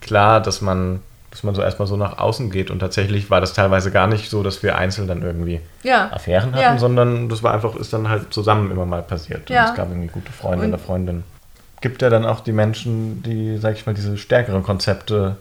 klar, 0.00 0.40
dass 0.40 0.60
man, 0.60 1.00
dass 1.30 1.42
man 1.42 1.54
so 1.54 1.62
erstmal 1.62 1.88
so 1.88 1.96
nach 1.96 2.18
außen 2.18 2.50
geht 2.50 2.70
und 2.70 2.80
tatsächlich 2.80 3.30
war 3.30 3.40
das 3.40 3.54
teilweise 3.54 3.90
gar 3.90 4.06
nicht 4.06 4.30
so, 4.30 4.42
dass 4.42 4.62
wir 4.62 4.76
einzeln 4.76 5.08
dann 5.08 5.22
irgendwie 5.22 5.60
ja. 5.82 6.12
Affären 6.12 6.52
hatten, 6.52 6.62
ja. 6.62 6.78
sondern 6.78 7.28
das 7.28 7.42
war 7.42 7.54
einfach, 7.54 7.74
ist 7.76 7.92
dann 7.92 8.08
halt 8.08 8.32
zusammen 8.32 8.70
immer 8.70 8.86
mal 8.86 9.02
passiert. 9.02 9.50
Und 9.50 9.56
es 9.56 9.74
gab 9.74 9.88
irgendwie 9.88 10.08
gute 10.08 10.30
Freunde 10.32 10.68
oder 10.68 10.78
Freundinnen 10.78 11.24
gibt 11.82 12.00
ja 12.00 12.08
dann 12.08 12.24
auch 12.24 12.40
die 12.40 12.52
Menschen, 12.52 13.22
die, 13.22 13.58
sag 13.58 13.74
ich 13.74 13.84
mal, 13.84 13.94
diese 13.94 14.16
stärkeren 14.16 14.62
Konzepte 14.62 15.36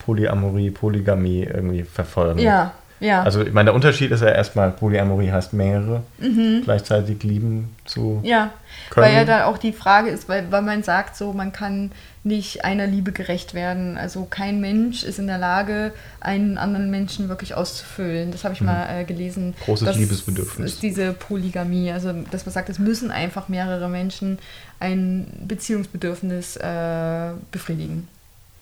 Polyamorie, 0.00 0.70
Polygamie 0.70 1.44
irgendwie 1.44 1.84
verfolgen. 1.84 2.40
Ja, 2.40 2.72
ja. 3.00 3.22
Also 3.22 3.42
ich 3.42 3.52
meine, 3.52 3.66
der 3.66 3.74
Unterschied 3.74 4.10
ist 4.10 4.22
ja 4.22 4.28
erstmal, 4.28 4.70
Polyamorie 4.70 5.30
heißt 5.30 5.52
mehrere 5.52 6.02
mhm. 6.18 6.62
gleichzeitig 6.64 7.22
lieben 7.22 7.74
zu 7.84 8.20
ja, 8.22 8.52
können. 8.90 9.06
Weil 9.06 9.14
ja 9.14 9.24
da 9.24 9.44
auch 9.46 9.58
die 9.58 9.72
Frage 9.72 10.10
ist, 10.10 10.28
weil, 10.28 10.50
weil 10.50 10.62
man 10.62 10.82
sagt 10.82 11.16
so, 11.16 11.32
man 11.32 11.52
kann 11.52 11.90
nicht 12.22 12.64
einer 12.64 12.86
Liebe 12.86 13.12
gerecht 13.12 13.52
werden. 13.52 13.98
Also 13.98 14.24
kein 14.24 14.60
Mensch 14.60 15.04
ist 15.04 15.18
in 15.18 15.26
der 15.26 15.36
Lage, 15.36 15.92
einen 16.20 16.56
anderen 16.56 16.90
Menschen 16.90 17.28
wirklich 17.28 17.54
auszufüllen. 17.54 18.30
Das 18.30 18.44
habe 18.44 18.54
ich 18.54 18.60
mhm. 18.60 18.68
mal 18.68 19.00
äh, 19.00 19.04
gelesen. 19.04 19.54
Großes 19.64 19.86
das 19.86 19.96
Liebesbedürfnis. 19.96 20.72
ist 20.72 20.82
diese 20.82 21.12
Polygamie. 21.12 21.92
Also 21.92 22.12
dass 22.30 22.46
man 22.46 22.52
sagt, 22.54 22.70
es 22.70 22.78
müssen 22.78 23.10
einfach 23.10 23.48
mehrere 23.48 23.88
Menschen 23.88 24.38
ein 24.80 25.26
Beziehungsbedürfnis 25.46 26.56
äh, 26.56 27.30
befriedigen. 27.50 28.08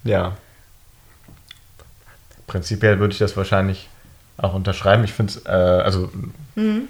Ja. 0.03 0.37
Prinzipiell 2.49 2.99
würde 2.99 3.13
ich 3.13 3.19
das 3.19 3.37
wahrscheinlich 3.37 3.89
auch 4.43 4.55
unterschreiben. 4.55 5.05
Ich 5.05 5.13
finde 5.13 5.33
es, 5.33 5.47
äh, 5.47 5.51
also 5.51 6.11
mhm. 6.55 6.89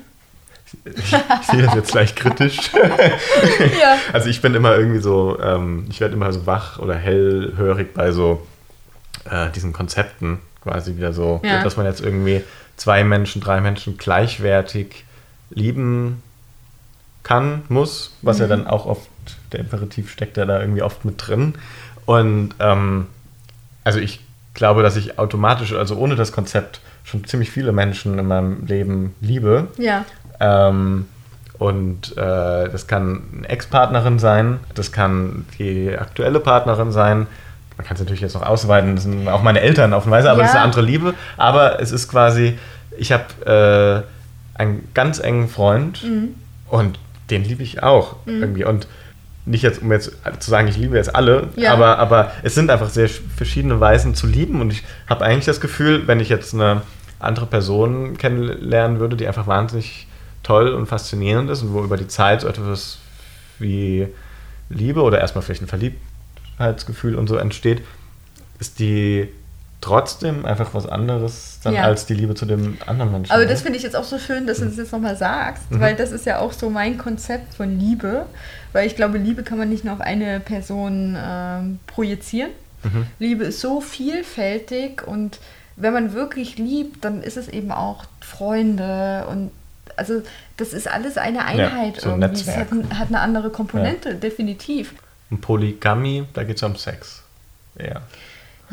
ich, 0.85 1.13
ich, 1.13 1.47
sehe 1.51 1.63
das 1.63 1.75
jetzt 1.75 1.93
gleich 1.93 2.15
kritisch. 2.15 2.73
ja. 3.81 3.97
Also 4.13 4.29
ich 4.29 4.43
bin 4.43 4.55
immer 4.55 4.77
irgendwie 4.77 5.01
so, 5.01 5.39
ähm, 5.41 5.87
ich 5.91 6.01
werde 6.01 6.15
immer 6.15 6.33
so 6.33 6.47
wach 6.47 6.79
oder 6.79 6.95
hellhörig 6.95 7.95
bei 7.95 8.13
so 8.13 8.47
äh, 9.31 9.51
diesen 9.51 9.73
Konzepten 9.73 10.41
quasi 10.63 10.97
wieder 10.97 11.13
so, 11.13 11.41
ja. 11.45 11.63
dass 11.63 11.77
man 11.77 11.87
jetzt 11.87 12.01
irgendwie 12.01 12.43
zwei 12.77 13.05
Menschen, 13.05 13.43
drei 13.43 13.61
Menschen 13.61 13.99
gleichwertig 13.99 15.05
lieben 15.51 16.23
kann, 17.23 17.63
muss, 17.69 18.17
was 18.23 18.39
mhm. 18.39 18.43
ja 18.43 18.49
dann 18.49 18.67
auch 18.67 18.87
oft, 18.87 19.09
der 19.53 19.61
Imperativ 19.61 20.11
steckt 20.11 20.37
ja 20.37 20.47
da 20.47 20.61
irgendwie 20.61 20.83
oft 20.83 21.05
mit 21.05 21.17
drin. 21.19 21.55
Und 22.07 22.55
ähm, 22.59 23.07
also 23.85 23.99
ich 23.99 24.21
glaube, 24.55 24.83
dass 24.83 24.97
ich 24.97 25.19
automatisch, 25.19 25.73
also 25.73 25.97
ohne 25.97 26.17
das 26.17 26.33
Konzept, 26.33 26.81
schon 27.05 27.25
ziemlich 27.25 27.51
viele 27.51 27.73
Menschen 27.73 28.19
in 28.19 28.27
meinem 28.27 28.67
Leben 28.67 29.15
liebe. 29.21 29.69
Ja. 29.79 30.05
Ähm, 30.41 31.07
und 31.59 32.17
äh, 32.17 32.69
das 32.69 32.87
kann 32.87 33.23
eine 33.37 33.49
Ex-Partnerin 33.49 34.19
sein, 34.19 34.59
das 34.75 34.91
kann 34.91 35.47
die 35.59 35.97
aktuelle 35.97 36.41
Partnerin 36.41 36.91
sein. 36.91 37.27
Man 37.77 37.87
kann 37.87 37.95
es 37.95 38.01
natürlich 38.01 38.21
jetzt 38.21 38.35
noch 38.35 38.43
ausweiten, 38.43 38.97
das 38.97 39.05
sind 39.05 39.29
auch 39.29 39.43
meine 39.43 39.61
Eltern 39.61 39.93
auf 39.93 40.05
eine 40.05 40.13
Weise, 40.13 40.31
aber 40.31 40.41
ja. 40.41 40.45
das 40.45 40.51
ist 40.53 40.57
eine 40.57 40.65
andere 40.65 40.83
Liebe. 40.83 41.15
Aber 41.37 41.81
es 41.81 41.93
ist 41.93 42.09
quasi, 42.09 42.59
ich 42.99 43.13
habe 43.13 44.05
äh, 44.57 44.61
einen 44.61 44.89
ganz 44.95 45.19
engen 45.19 45.49
Freund 45.49 46.03
mhm. 46.03 46.35
und 46.69 46.99
den 47.31 47.45
liebe 47.45 47.63
ich 47.63 47.83
auch 47.83 48.17
mhm. 48.27 48.43
irgendwie. 48.43 48.65
Und 48.65 48.87
nicht 49.45 49.63
jetzt, 49.63 49.83
um 49.83 49.91
jetzt 49.91 50.13
zu 50.39 50.51
sagen, 50.51 50.69
ich 50.69 50.77
liebe 50.77 50.97
jetzt 50.97 51.15
alle, 51.15 51.49
ja. 51.57 51.73
aber, 51.73 51.99
aber 51.99 52.33
es 52.43 52.55
sind 52.55 52.71
einfach 52.71 52.91
sehr 52.91 53.09
verschiedene 53.09 53.81
Weisen 53.81 54.15
zu 54.15 54.27
lieben. 54.27 54.61
Und 54.61 54.73
ich 54.73 54.85
habe 55.09 55.25
eigentlich 55.25 55.47
das 55.47 55.61
Gefühl, 55.61 56.07
wenn 56.07 56.21
ich 56.21 56.29
jetzt 56.29 56.55
eine 56.55 56.83
andere 57.19 57.47
Person 57.47 58.17
kennenlernen 58.17 59.01
würde, 59.01 59.17
die 59.17 59.27
einfach 59.27 59.47
wahnsinnig 59.47 60.07
toll 60.43 60.75
und 60.75 60.87
faszinierend 60.87 61.51
ist 61.51 61.63
und 61.63 61.73
wo 61.73 61.83
über 61.83 61.97
die 61.97 62.09
Zeit 62.09 62.43
so 62.43 62.49
etwas 62.49 62.99
wie 63.59 64.09
Liebe 64.69 65.03
oder 65.03 65.21
erstmal 65.21 65.43
vielleicht 65.43 65.63
ein 65.63 65.69
Verliebtheitsgefühl 65.69 67.15
und 67.15 67.29
so 67.29 67.37
entsteht, 67.37 67.83
ist 68.59 68.79
die 68.79 69.29
trotzdem 69.83 70.47
einfach 70.47 70.73
was 70.75 70.87
anderes 70.87 71.59
dann 71.65 71.75
ja. 71.75 71.83
als 71.83 72.07
die 72.07 72.15
Liebe 72.15 72.35
zu 72.35 72.47
dem 72.47 72.79
anderen 72.87 73.13
Menschen. 73.13 73.33
Aber 73.33 73.45
das 73.45 73.63
finde 73.63 73.77
ich 73.77 73.83
jetzt 73.83 73.97
auch 73.97 74.05
so 74.05 74.19
schön, 74.19 74.47
dass 74.47 74.61
du 74.61 74.65
das 74.65 74.77
jetzt 74.77 74.93
nochmal 74.93 75.17
sagst, 75.17 75.71
mhm. 75.71 75.81
weil 75.81 75.97
das 75.97 76.13
ist 76.13 76.25
ja 76.25 76.39
auch 76.39 76.53
so 76.53 76.71
mein 76.71 76.97
Konzept 76.97 77.55
von 77.55 77.79
Liebe, 77.79 78.27
weil 78.73 78.87
ich 78.87 78.97
glaube, 78.97 79.19
Liebe 79.19 79.43
kann 79.43 79.59
man 79.59 79.69
nicht 79.69 79.85
nur 79.85 79.93
auf 79.93 80.01
eine 80.01 80.41
Person 80.41 81.19
ähm, 81.21 81.81
projizieren. 81.87 82.53
Mhm. 82.85 83.07
Liebe 83.19 83.45
ist 83.45 83.61
so 83.61 83.81
vielfältig 83.81 85.07
und 85.07 85.41
wenn 85.77 85.93
man 85.93 86.13
wirklich 86.13 86.59
liebt, 86.59 87.05
dann 87.05 87.23
ist 87.23 87.37
es 87.37 87.49
eben 87.49 87.73
auch 87.73 88.05
Freunde 88.21 89.27
und 89.29 89.51
also 89.97 90.23
das 90.59 90.73
ist 90.73 90.89
alles 90.89 91.19
eine 91.19 91.45
Einheit 91.45 91.97
ja, 91.97 92.03
so 92.03 92.11
irgendwie. 92.11 92.41
Es 92.41 92.57
hat, 92.57 92.69
hat, 92.71 93.09
eine 93.09 93.21
andere 93.21 93.51
Komponente, 93.51 94.11
ja. 94.11 94.15
definitiv. 94.15 94.95
Und 95.29 95.41
Polygamie, 95.41 96.25
da 96.35 96.45
geht 96.45 96.57
es 96.57 96.63
um 96.63 96.77
Sex. 96.77 97.23
Ja. 97.79 98.03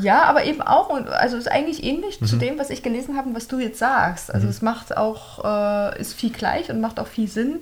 Ja, 0.02 0.24
aber 0.24 0.46
eben 0.46 0.62
auch, 0.62 0.90
also 1.08 1.38
ist 1.38 1.52
eigentlich 1.52 1.84
ähnlich 1.84 2.22
mhm. 2.22 2.26
zu 2.26 2.38
dem, 2.38 2.58
was 2.58 2.70
ich 2.70 2.84
gelesen 2.84 3.18
habe 3.18 3.30
und 3.30 3.36
was 3.36 3.48
du 3.48 3.60
jetzt 3.60 3.80
sagst. 3.80 4.34
Also 4.34 4.46
mhm. 4.46 4.52
es 4.52 4.62
macht 4.62 4.96
auch, 4.98 5.44
äh, 5.44 6.00
ist 6.00 6.14
viel 6.14 6.32
gleich 6.32 6.70
und 6.70 6.82
macht 6.82 7.00
auch 7.00 7.08
viel 7.08 7.28
Sinn. 7.28 7.60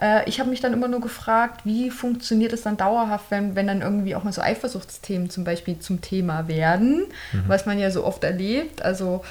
Äh, 0.00 0.28
ich 0.28 0.40
habe 0.40 0.50
mich 0.50 0.60
dann 0.60 0.72
immer 0.72 0.88
nur 0.88 1.00
gefragt, 1.00 1.62
wie 1.64 1.90
funktioniert 1.90 2.52
es 2.52 2.62
dann 2.62 2.76
dauerhaft, 2.76 3.26
wenn, 3.30 3.54
wenn 3.56 3.66
dann 3.66 3.82
irgendwie 3.82 4.14
auch 4.14 4.24
mal 4.24 4.32
so 4.32 4.42
Eifersuchtsthemen 4.42 5.30
zum 5.30 5.44
Beispiel 5.44 5.78
zum 5.78 6.00
Thema 6.00 6.48
werden, 6.48 7.04
mhm. 7.32 7.44
was 7.46 7.66
man 7.66 7.78
ja 7.78 7.90
so 7.90 8.04
oft 8.04 8.24
erlebt. 8.24 8.82
Also 8.82 9.22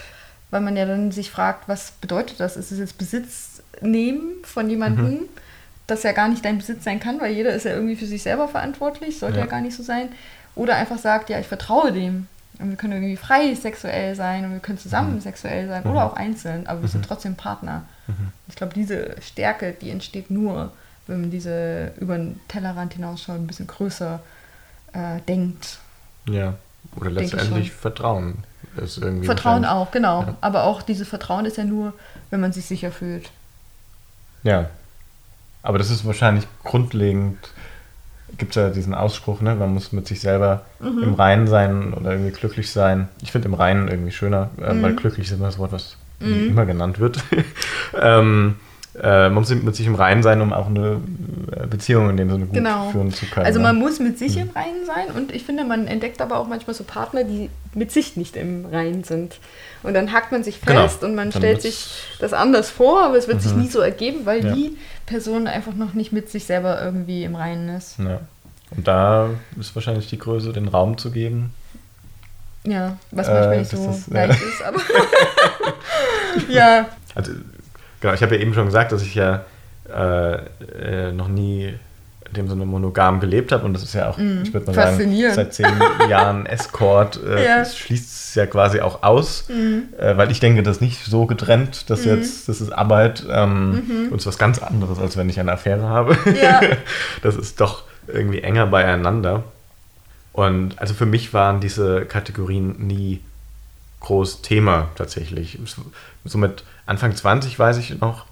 weil 0.50 0.62
man 0.62 0.78
ja 0.78 0.86
dann 0.86 1.12
sich 1.12 1.30
fragt, 1.30 1.68
was 1.68 1.92
bedeutet 1.92 2.40
das? 2.40 2.56
Ist 2.56 2.72
es 2.72 2.80
jetzt 2.80 2.98
Besitz 2.98 3.62
nehmen 3.82 4.32
von 4.44 4.70
jemandem? 4.70 5.06
Mhm. 5.06 5.30
das 5.88 6.04
ja 6.04 6.12
gar 6.12 6.28
nicht 6.28 6.44
dein 6.44 6.58
Besitz 6.58 6.84
sein 6.84 7.00
kann, 7.00 7.22
weil 7.22 7.34
jeder 7.34 7.54
ist 7.54 7.64
ja 7.64 7.72
irgendwie 7.72 7.96
für 7.96 8.06
sich 8.06 8.22
selber 8.22 8.50
verantwortlich, 8.50 9.20
sollte 9.20 9.38
ja, 9.38 9.46
ja 9.46 9.50
gar 9.50 9.62
nicht 9.62 9.76
so 9.76 9.84
sein. 9.84 10.10
Oder 10.54 10.76
einfach 10.76 10.98
sagt, 10.98 11.30
ja, 11.30 11.40
ich 11.40 11.48
vertraue 11.48 11.94
dem. 11.94 12.28
Und 12.60 12.70
wir 12.70 12.78
können 12.78 12.94
irgendwie 12.94 13.18
frei 13.18 13.54
sexuell 13.54 14.16
sein 14.16 14.46
und 14.46 14.54
wir 14.54 14.60
können 14.60 14.80
zusammen 14.80 15.16
mhm. 15.16 15.22
sexuell 15.22 15.68
sein 15.68 15.84
mhm. 15.84 15.92
oder 15.92 16.06
auch 16.06 16.16
einzeln, 16.16 16.66
aber 16.68 16.82
wir 16.82 16.90
sind 16.90 17.02
mhm. 17.02 17.08
trotzdem 17.08 17.36
Partner. 17.36 17.84
Mhm. 18.08 18.32
Ich 18.48 18.56
glaube, 18.56 18.74
diese 18.74 19.16
Stärke, 19.22 19.74
die 19.74 19.92
entsteht 19.92 20.32
nur, 20.32 20.72
wenn 21.06 21.22
man 21.22 21.32
diese 21.32 21.94
über 22.00 22.18
den 22.18 22.40
Tellerrand 22.48 22.94
hinaus 22.94 23.22
schon 23.22 23.36
ein 23.36 23.48
bisschen 23.48 23.68
größer 23.68 24.20
äh, 24.94 25.22
denkt. 25.28 25.78
Ja, 26.28 26.56
oder 26.96 27.12
letztendlich 27.12 27.72
Vertrauen 27.72 28.44
ist 28.76 28.98
irgendwie. 28.98 29.26
Vertrauen 29.26 29.66
auch, 29.66 29.92
genau. 29.92 30.24
Ja. 30.24 30.36
Aber 30.42 30.64
auch 30.64 30.82
dieses 30.82 31.08
Vertrauen 31.08 31.46
ist 31.46 31.58
ja 31.58 31.64
nur, 31.64 31.94
wenn 32.32 32.40
man 32.40 32.54
sich 32.54 32.66
sicher 32.66 32.92
fühlt. 32.92 33.30
Ja. 34.44 34.70
Aber 35.62 35.78
das 35.78 35.90
ist 35.90 36.06
wahrscheinlich 36.06 36.48
grundlegend 36.64 37.38
gibt 38.38 38.56
es 38.56 38.62
ja 38.62 38.70
diesen 38.70 38.94
Ausspruch, 38.94 39.42
ne? 39.42 39.56
man 39.56 39.74
muss 39.74 39.92
mit 39.92 40.08
sich 40.08 40.20
selber 40.20 40.64
mhm. 40.80 41.04
im 41.04 41.14
Reinen 41.14 41.48
sein 41.48 41.94
oder 41.94 42.12
irgendwie 42.12 42.32
glücklich 42.32 42.72
sein. 42.72 43.08
Ich 43.22 43.32
finde 43.32 43.48
im 43.48 43.54
Reinen 43.54 43.88
irgendwie 43.88 44.12
schöner, 44.12 44.50
äh, 44.62 44.74
mhm. 44.74 44.82
weil 44.82 44.96
glücklich 44.96 45.28
ist 45.28 45.34
immer 45.34 45.46
das 45.46 45.58
Wort, 45.58 45.72
was 45.72 45.98
mhm. 46.20 46.50
immer 46.50 46.66
genannt 46.66 47.00
wird. 47.00 47.24
ähm, 48.02 48.56
äh, 48.56 48.67
man 49.02 49.34
muss 49.34 49.50
mit 49.50 49.76
sich 49.76 49.86
im 49.86 49.96
Reinen 49.96 50.24
sein, 50.24 50.42
um 50.42 50.54
auch 50.54 50.68
eine 50.68 51.00
äh, 51.52 51.68
Beziehung 51.68 52.10
in 52.10 52.18
dem 52.18 52.30
Sinne 52.30 52.46
gut 52.46 52.54
genau. 52.54 52.90
führen 52.90 53.12
zu 53.12 53.26
können. 53.26 53.46
Also 53.46 53.60
ne? 53.60 53.64
man 53.64 53.76
muss 53.78 54.00
mit 54.00 54.18
sich 54.18 54.36
mhm. 54.36 54.44
im 54.44 54.50
Reinen 54.50 54.86
sein 54.86 55.16
und 55.16 55.32
ich 55.32 55.44
finde, 55.44 55.64
man 55.66 55.88
entdeckt 55.88 56.22
aber 56.22 56.38
auch 56.38 56.48
manchmal 56.48 56.74
so 56.74 56.84
Partner, 56.84 57.24
die 57.24 57.50
mit 57.74 57.92
sich 57.92 58.18
nicht 58.18 58.36
im 58.36 58.66
Reinen 58.66 59.04
sind. 59.04 59.40
Und 59.84 59.94
dann 59.94 60.12
hackt 60.12 60.32
man 60.32 60.44
sich 60.44 60.62
genau. 60.62 60.82
fest 60.84 61.02
genau. 61.02 61.10
und 61.10 61.16
man 61.16 61.30
dann 61.30 61.42
stellt 61.42 61.62
sich 61.62 61.88
das 62.20 62.34
anders 62.34 62.70
vor, 62.70 63.04
aber 63.04 63.18
es 63.18 63.28
wird 63.28 63.38
mhm. 63.38 63.42
sich 63.42 63.54
nie 63.54 63.68
so 63.68 63.80
ergeben, 63.80 64.26
weil 64.26 64.44
ja. 64.44 64.54
die 64.54 64.78
Person 65.06 65.48
einfach 65.48 65.74
noch 65.74 65.94
nicht 65.94 66.12
mit 66.12 66.30
sich 66.30 66.46
selber 66.46 66.82
irgendwie 66.82 67.24
im 67.24 67.36
Reinen 67.36 67.70
ist. 67.70 68.00
Ja. 68.00 68.22
Und 68.76 68.88
da 68.88 69.30
ist 69.60 69.76
wahrscheinlich 69.76 70.10
die 70.10 70.18
Größe, 70.18 70.52
den 70.52 70.68
Raum 70.68 70.98
zu 70.98 71.12
geben. 71.12 71.54
Ja, 72.66 72.98
was 73.12 73.28
manchmal 73.28 73.54
äh, 73.54 73.60
nicht 73.60 73.72
so 73.72 73.90
ist, 73.90 74.08
leicht 74.10 74.42
ja. 74.42 74.48
ist, 74.48 74.62
aber 74.62 74.82
ja. 76.50 76.86
Also, 77.16 77.32
genau, 78.02 78.14
ich 78.14 78.22
habe 78.22 78.36
ja 78.36 78.42
eben 78.42 78.54
schon 78.54 78.66
gesagt, 78.66 78.92
dass 78.92 79.02
ich 79.02 79.16
ja 79.16 79.46
äh, 79.94 80.36
äh, 80.36 81.12
noch 81.12 81.28
nie 81.28 81.74
in 82.28 82.34
dem 82.34 82.50
Sinne 82.50 82.66
monogam 82.66 83.20
gelebt 83.20 83.52
habe 83.52 83.64
und 83.66 83.74
das 83.74 83.84
ist 83.84 83.94
ja 83.94 84.10
auch, 84.10 84.18
mm, 84.18 84.44
ich 84.44 84.54
würde 84.54 84.66
mal 84.66 84.74
sagen, 84.74 85.16
seit 85.34 85.54
zehn 85.54 85.68
Jahren 86.10 86.46
Escort 86.46 87.22
äh, 87.24 87.46
ja. 87.46 87.66
schließt 87.66 88.30
es 88.30 88.36
ja 88.36 88.46
quasi 88.46 88.82
auch 88.82 89.02
aus, 89.04 89.46
mm. 89.48 89.96
äh, 89.98 90.18
weil 90.18 90.30
ich 90.30 90.42
denke, 90.42 90.62
das 90.62 90.78
ist 90.78 90.82
nicht 90.82 91.06
so 91.06 91.26
getrennt, 91.26 91.90
dass 91.90 92.06
mm. 92.06 92.10
jetzt, 92.10 92.50
das 92.50 92.60
ist 92.60 92.72
Arbeit 92.72 93.26
ähm, 93.30 93.82
-hmm. 93.88 94.12
und 94.12 94.18
ist 94.18 94.28
was 94.28 94.38
ganz 94.38 94.60
anderes, 94.60 95.00
als 95.00 95.16
wenn 95.16 95.30
ich 95.30 95.40
eine 95.40 95.54
Affäre 95.54 95.88
habe. 95.88 96.18
Ja. 96.42 96.60
das 97.22 97.38
ist 97.38 97.62
doch 97.62 97.84
irgendwie 98.08 98.42
enger 98.42 98.68
beieinander. 98.68 99.44
Und 100.34 100.80
also 100.80 100.94
für 100.94 101.06
mich 101.06 101.34
waren 101.34 101.62
diese 101.62 102.06
Kategorien 102.06 102.76
nie 102.78 103.22
groß 104.02 104.42
Thema 104.42 104.90
tatsächlich. 104.96 105.58
So 106.26 106.38
mit 106.38 106.64
Anfang 106.88 107.16
20 107.16 107.58
weiß 107.58 107.78
ich 107.78 108.00
noch, 108.00 108.26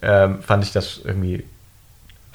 äh, 0.00 0.28
fand 0.40 0.64
ich 0.64 0.72
das 0.72 1.00
irgendwie 1.04 1.44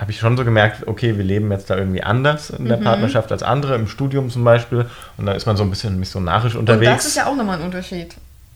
habe 0.02 0.10
ich 0.10 0.18
schon 0.18 0.36
so 0.36 0.44
gemerkt, 0.44 0.88
okay, 0.88 1.16
wir 1.16 1.24
leben 1.24 1.52
jetzt 1.52 1.70
da 1.70 1.78
irgendwie 1.78 2.02
anders 2.02 2.50
in 2.50 2.66
der 2.66 2.78
mhm. 2.78 2.86
Partnerschaft 2.86 3.32
als 3.32 3.44
andere, 3.44 3.76
im 3.76 3.88
Studium 3.88 4.32
zum 4.32 4.44
Beispiel. 4.44 4.88
Und 5.18 5.28
da 5.28 5.34
ist 5.34 5.46
man 5.46 5.58
so 5.58 5.64
ein 5.64 5.70
bisschen 5.70 6.00
missionarisch 6.00 6.56
unterwegs. 6.56 6.90
Und 6.90 6.98
das 6.98 7.06
ist 7.06 7.18
ja 7.18 7.28
auch 7.28 7.36
nochmal 7.36 7.60
ein 7.60 7.66
Unterschied. 7.66 8.16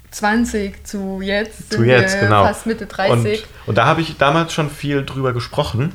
20 0.10 0.88
zu 0.88 1.22
jetzt, 1.22 1.72
zu 1.72 1.84
jetzt 1.84 2.20
genau. 2.20 2.46
fast 2.46 2.66
Mitte 2.66 2.88
30. 2.88 3.44
Und, 3.44 3.48
und 3.68 3.78
da 3.78 3.86
habe 3.86 4.02
ich 4.02 4.18
damals 4.18 4.54
schon 4.54 4.72
viel 4.72 5.06
drüber 5.06 5.34
gesprochen, 5.34 5.92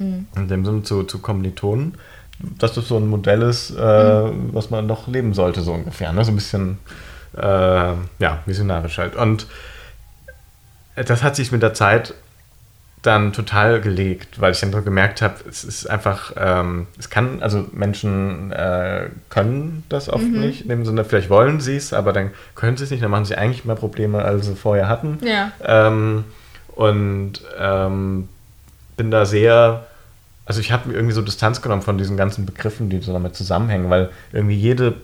mhm. 0.00 0.26
in 0.34 0.48
dem 0.48 0.64
Sinne 0.64 0.82
zu, 0.82 1.04
zu 1.04 1.20
Kommilitonen, 1.20 1.94
dass 2.40 2.72
das 2.72 2.88
so 2.88 2.96
ein 2.96 3.06
Modell 3.06 3.42
ist, 3.42 3.70
äh, 3.70 4.22
mhm. 4.22 4.52
was 4.52 4.70
man 4.70 4.86
noch 4.86 5.06
leben 5.06 5.32
sollte, 5.32 5.60
so 5.60 5.74
ungefähr. 5.74 6.12
Ne? 6.12 6.24
So 6.24 6.32
ein 6.32 6.36
bisschen, 6.36 6.78
äh, 7.36 7.42
ja, 7.42 8.42
missionarisch 8.46 8.98
halt. 8.98 9.14
Und 9.14 9.46
das 11.04 11.22
hat 11.22 11.36
sich 11.36 11.52
mit 11.52 11.62
der 11.62 11.74
Zeit 11.74 12.14
dann 13.02 13.32
total 13.32 13.80
gelegt, 13.80 14.40
weil 14.40 14.52
ich 14.52 14.60
dann 14.60 14.72
so 14.72 14.82
gemerkt 14.82 15.22
habe, 15.22 15.36
es 15.48 15.62
ist 15.62 15.88
einfach, 15.88 16.32
ähm, 16.36 16.88
es 16.98 17.10
kann, 17.10 17.42
also 17.42 17.64
Menschen 17.72 18.50
äh, 18.52 19.08
können 19.30 19.84
das 19.88 20.08
oft 20.08 20.24
mhm. 20.24 20.40
nicht, 20.40 20.62
in 20.62 20.68
dem 20.68 20.84
Sinne, 20.84 21.04
vielleicht 21.04 21.30
wollen 21.30 21.60
sie 21.60 21.76
es, 21.76 21.92
aber 21.92 22.12
dann 22.12 22.30
können 22.54 22.76
sie 22.76 22.84
es 22.84 22.90
nicht, 22.90 23.02
dann 23.02 23.10
machen 23.10 23.24
sie 23.24 23.36
eigentlich 23.36 23.64
mehr 23.64 23.76
Probleme, 23.76 24.24
als 24.24 24.46
sie 24.46 24.56
vorher 24.56 24.88
hatten. 24.88 25.18
Ja. 25.22 25.52
Ähm, 25.64 26.24
und 26.74 27.34
ähm, 27.58 28.28
bin 28.96 29.10
da 29.10 29.26
sehr, 29.26 29.86
also 30.44 30.60
ich 30.60 30.72
habe 30.72 30.88
mir 30.88 30.94
irgendwie 30.94 31.14
so 31.14 31.22
Distanz 31.22 31.62
genommen 31.62 31.82
von 31.82 31.98
diesen 31.98 32.16
ganzen 32.16 32.46
Begriffen, 32.46 32.90
die 32.90 32.98
so 32.98 33.12
damit 33.12 33.36
zusammenhängen, 33.36 33.90
weil 33.90 34.10
irgendwie 34.32 34.56
jede 34.56 34.94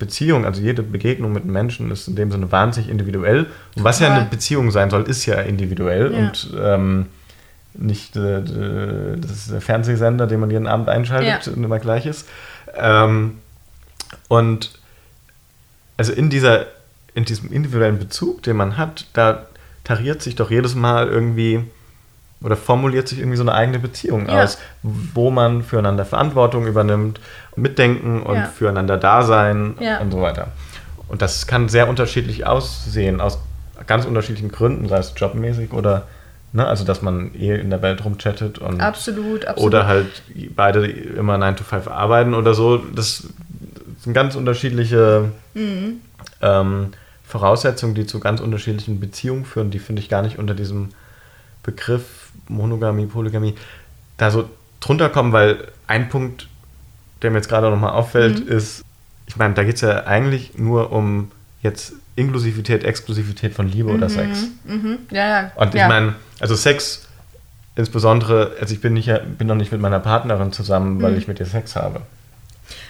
Beziehung, 0.00 0.44
also 0.44 0.60
jede 0.60 0.82
Begegnung 0.82 1.32
mit 1.32 1.44
Menschen 1.44 1.92
ist 1.92 2.08
in 2.08 2.16
dem 2.16 2.32
Sinne 2.32 2.50
wahnsinnig 2.50 2.90
individuell. 2.90 3.46
Und 3.76 3.84
was 3.84 4.00
ja 4.00 4.12
eine 4.12 4.24
Beziehung 4.24 4.72
sein 4.72 4.90
soll, 4.90 5.04
ist 5.04 5.26
ja 5.26 5.40
individuell 5.40 6.12
ja. 6.12 6.18
und 6.18 6.50
ähm, 6.60 7.06
nicht 7.74 8.16
äh, 8.16 8.42
das 9.16 9.30
ist 9.30 9.52
der 9.52 9.60
Fernsehsender, 9.60 10.26
den 10.26 10.40
man 10.40 10.50
jeden 10.50 10.66
Abend 10.66 10.88
einschaltet 10.88 11.46
ja. 11.46 11.52
und 11.52 11.62
immer 11.62 11.78
gleich 11.78 12.06
ist. 12.06 12.28
Ähm, 12.74 13.38
und 14.26 14.72
also 15.96 16.12
in 16.12 16.30
dieser, 16.30 16.66
in 17.14 17.24
diesem 17.24 17.52
individuellen 17.52 17.98
Bezug, 17.98 18.42
den 18.42 18.56
man 18.56 18.76
hat, 18.76 19.06
da 19.12 19.46
tariert 19.84 20.22
sich 20.22 20.34
doch 20.34 20.50
jedes 20.50 20.74
Mal 20.74 21.08
irgendwie 21.08 21.64
oder 22.42 22.56
formuliert 22.56 23.08
sich 23.08 23.18
irgendwie 23.18 23.36
so 23.36 23.42
eine 23.42 23.52
eigene 23.52 23.78
Beziehung 23.78 24.28
ja. 24.28 24.42
aus, 24.42 24.58
wo 24.82 25.30
man 25.30 25.62
füreinander 25.62 26.04
Verantwortung 26.04 26.66
übernimmt, 26.66 27.20
mitdenken 27.56 28.22
und 28.22 28.36
ja. 28.36 28.46
füreinander 28.46 28.96
da 28.96 29.22
sein 29.22 29.74
ja. 29.80 29.98
und 29.98 30.10
so 30.10 30.20
weiter. 30.22 30.48
Und 31.08 31.22
das 31.22 31.46
kann 31.46 31.68
sehr 31.68 31.88
unterschiedlich 31.88 32.46
aussehen, 32.46 33.20
aus 33.20 33.38
ganz 33.86 34.04
unterschiedlichen 34.04 34.50
Gründen, 34.50 34.88
sei 34.88 34.98
es 34.98 35.12
jobmäßig 35.16 35.72
oder, 35.72 36.06
ne, 36.52 36.66
also 36.66 36.84
dass 36.84 37.02
man 37.02 37.34
eh 37.34 37.58
in 37.58 37.70
der 37.70 37.82
Welt 37.82 38.04
rumchattet 38.04 38.58
und 38.58 38.80
absolut, 38.80 39.44
absolut. 39.44 39.74
oder 39.74 39.86
halt 39.86 40.22
beide 40.54 40.86
immer 40.86 41.36
9 41.36 41.56
to 41.56 41.64
5 41.64 41.88
arbeiten 41.88 42.34
oder 42.34 42.54
so. 42.54 42.78
Das 42.78 43.26
sind 43.98 44.14
ganz 44.14 44.36
unterschiedliche 44.36 45.30
mhm. 45.54 46.00
ähm, 46.40 46.92
Voraussetzungen, 47.24 47.94
die 47.94 48.06
zu 48.06 48.20
ganz 48.20 48.40
unterschiedlichen 48.40 49.00
Beziehungen 49.00 49.44
führen, 49.44 49.70
die 49.70 49.78
finde 49.78 50.00
ich 50.00 50.08
gar 50.08 50.22
nicht 50.22 50.38
unter 50.38 50.54
diesem 50.54 50.90
Begriff 51.62 52.30
Monogamie, 52.48 53.06
Polygamie 53.06 53.54
da 54.16 54.30
so 54.30 54.48
drunter 54.80 55.08
kommen, 55.08 55.32
weil 55.32 55.68
ein 55.86 56.08
Punkt, 56.08 56.48
der 57.22 57.30
mir 57.30 57.38
jetzt 57.38 57.48
gerade 57.48 57.70
nochmal 57.70 57.92
auffällt, 57.92 58.46
mhm. 58.46 58.52
ist, 58.52 58.84
ich 59.26 59.36
meine, 59.36 59.54
da 59.54 59.64
geht 59.64 59.76
es 59.76 59.80
ja 59.82 60.04
eigentlich 60.06 60.58
nur 60.58 60.92
um 60.92 61.30
jetzt 61.62 61.94
Inklusivität, 62.16 62.84
Exklusivität 62.84 63.54
von 63.54 63.68
Liebe 63.68 63.90
mhm. 63.90 63.96
oder 63.96 64.08
Sex. 64.08 64.48
Mhm. 64.64 64.98
Ja, 65.10 65.28
ja. 65.28 65.52
Und 65.54 65.74
ich 65.74 65.80
ja. 65.80 65.88
meine, 65.88 66.14
also 66.38 66.54
Sex 66.54 67.06
insbesondere, 67.76 68.52
also 68.60 68.74
ich 68.74 68.80
bin, 68.80 68.92
nicht, 68.92 69.10
bin 69.38 69.46
noch 69.46 69.54
nicht 69.54 69.72
mit 69.72 69.80
meiner 69.80 70.00
Partnerin 70.00 70.52
zusammen, 70.52 71.00
weil 71.00 71.12
mhm. 71.12 71.18
ich 71.18 71.28
mit 71.28 71.40
ihr 71.40 71.46
Sex 71.46 71.76
habe. 71.76 72.02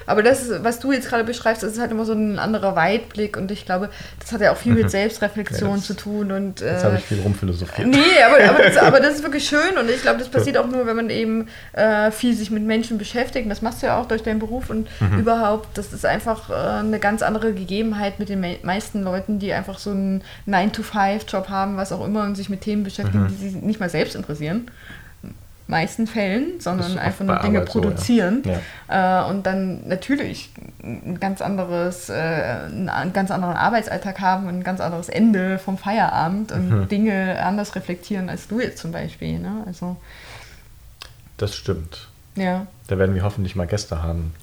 Aber 0.06 0.22
das, 0.22 0.50
was 0.62 0.80
du 0.80 0.92
jetzt 0.92 1.08
gerade 1.08 1.24
beschreibst, 1.24 1.62
das 1.62 1.72
ist 1.72 1.80
halt 1.80 1.90
immer 1.90 2.04
so 2.04 2.12
ein 2.12 2.38
anderer 2.38 2.76
Weitblick 2.76 3.36
und 3.36 3.50
ich 3.50 3.64
glaube, 3.64 3.90
das 4.18 4.32
hat 4.32 4.40
ja 4.40 4.52
auch 4.52 4.56
viel 4.56 4.74
mit 4.74 4.90
Selbstreflexion 4.90 5.76
ja, 5.76 5.82
zu 5.82 5.94
tun. 5.94 6.32
Und, 6.32 6.60
äh, 6.60 6.72
jetzt 6.72 6.84
habe 6.84 6.96
ich 6.96 7.04
viel 7.04 7.20
rumphilosophiert. 7.20 7.88
Nee, 7.88 7.98
aber, 8.26 8.48
aber, 8.48 8.62
das, 8.62 8.76
aber 8.82 9.00
das 9.00 9.16
ist 9.16 9.22
wirklich 9.22 9.48
schön 9.48 9.78
und 9.78 9.88
ich 9.90 10.02
glaube, 10.02 10.18
das 10.18 10.28
passiert 10.28 10.56
auch 10.58 10.66
nur, 10.66 10.86
wenn 10.86 10.96
man 10.96 11.10
eben 11.10 11.48
äh, 11.72 12.10
viel 12.10 12.34
sich 12.34 12.50
mit 12.50 12.62
Menschen 12.62 12.98
beschäftigt. 12.98 13.44
Und 13.44 13.50
das 13.50 13.62
machst 13.62 13.82
du 13.82 13.86
ja 13.86 14.00
auch 14.00 14.06
durch 14.06 14.22
deinen 14.22 14.38
Beruf 14.38 14.70
und 14.70 14.88
mhm. 15.00 15.20
überhaupt, 15.20 15.76
das 15.78 15.92
ist 15.92 16.06
einfach 16.06 16.50
äh, 16.50 16.80
eine 16.80 16.98
ganz 16.98 17.22
andere 17.22 17.52
Gegebenheit 17.52 18.18
mit 18.18 18.28
den 18.28 18.40
me 18.40 18.56
meisten 18.62 19.02
Leuten, 19.02 19.38
die 19.38 19.52
einfach 19.52 19.78
so 19.78 19.90
einen 19.90 20.22
9-to-5-Job 20.46 21.48
haben, 21.48 21.76
was 21.76 21.92
auch 21.92 22.04
immer, 22.04 22.24
und 22.24 22.34
sich 22.34 22.50
mit 22.50 22.60
Themen 22.60 22.84
beschäftigen, 22.84 23.24
mhm. 23.24 23.28
die 23.28 23.48
sie 23.48 23.56
nicht 23.56 23.80
mal 23.80 23.88
selbst 23.88 24.16
interessieren 24.16 24.70
meisten 25.70 26.06
Fällen, 26.06 26.60
sondern 26.60 26.98
einfach 26.98 27.24
nur 27.24 27.36
Dinge 27.38 27.62
produzieren. 27.62 28.42
So, 28.44 28.50
ja. 28.50 29.26
äh, 29.26 29.30
und 29.30 29.46
dann 29.46 29.88
natürlich 29.88 30.50
ein 30.82 31.18
ganz 31.20 31.40
anderes, 31.40 32.10
äh, 32.10 32.12
einen 32.12 33.12
ganz 33.12 33.30
anderen 33.30 33.56
Arbeitsalltag 33.56 34.20
haben 34.20 34.46
und 34.48 34.56
ein 34.56 34.64
ganz 34.64 34.80
anderes 34.80 35.08
Ende 35.08 35.58
vom 35.58 35.78
Feierabend 35.78 36.52
und 36.52 36.68
mhm. 36.68 36.88
Dinge 36.88 37.42
anders 37.42 37.74
reflektieren 37.74 38.28
als 38.28 38.48
du 38.48 38.60
jetzt 38.60 38.78
zum 38.78 38.92
Beispiel. 38.92 39.38
Ne? 39.38 39.64
Also, 39.66 39.96
das 41.38 41.56
stimmt. 41.56 42.08
Ja. 42.34 42.66
Da 42.88 42.98
werden 42.98 43.14
wir 43.14 43.22
hoffentlich 43.22 43.56
mal 43.56 43.66
Gäste 43.66 44.02
haben, 44.02 44.34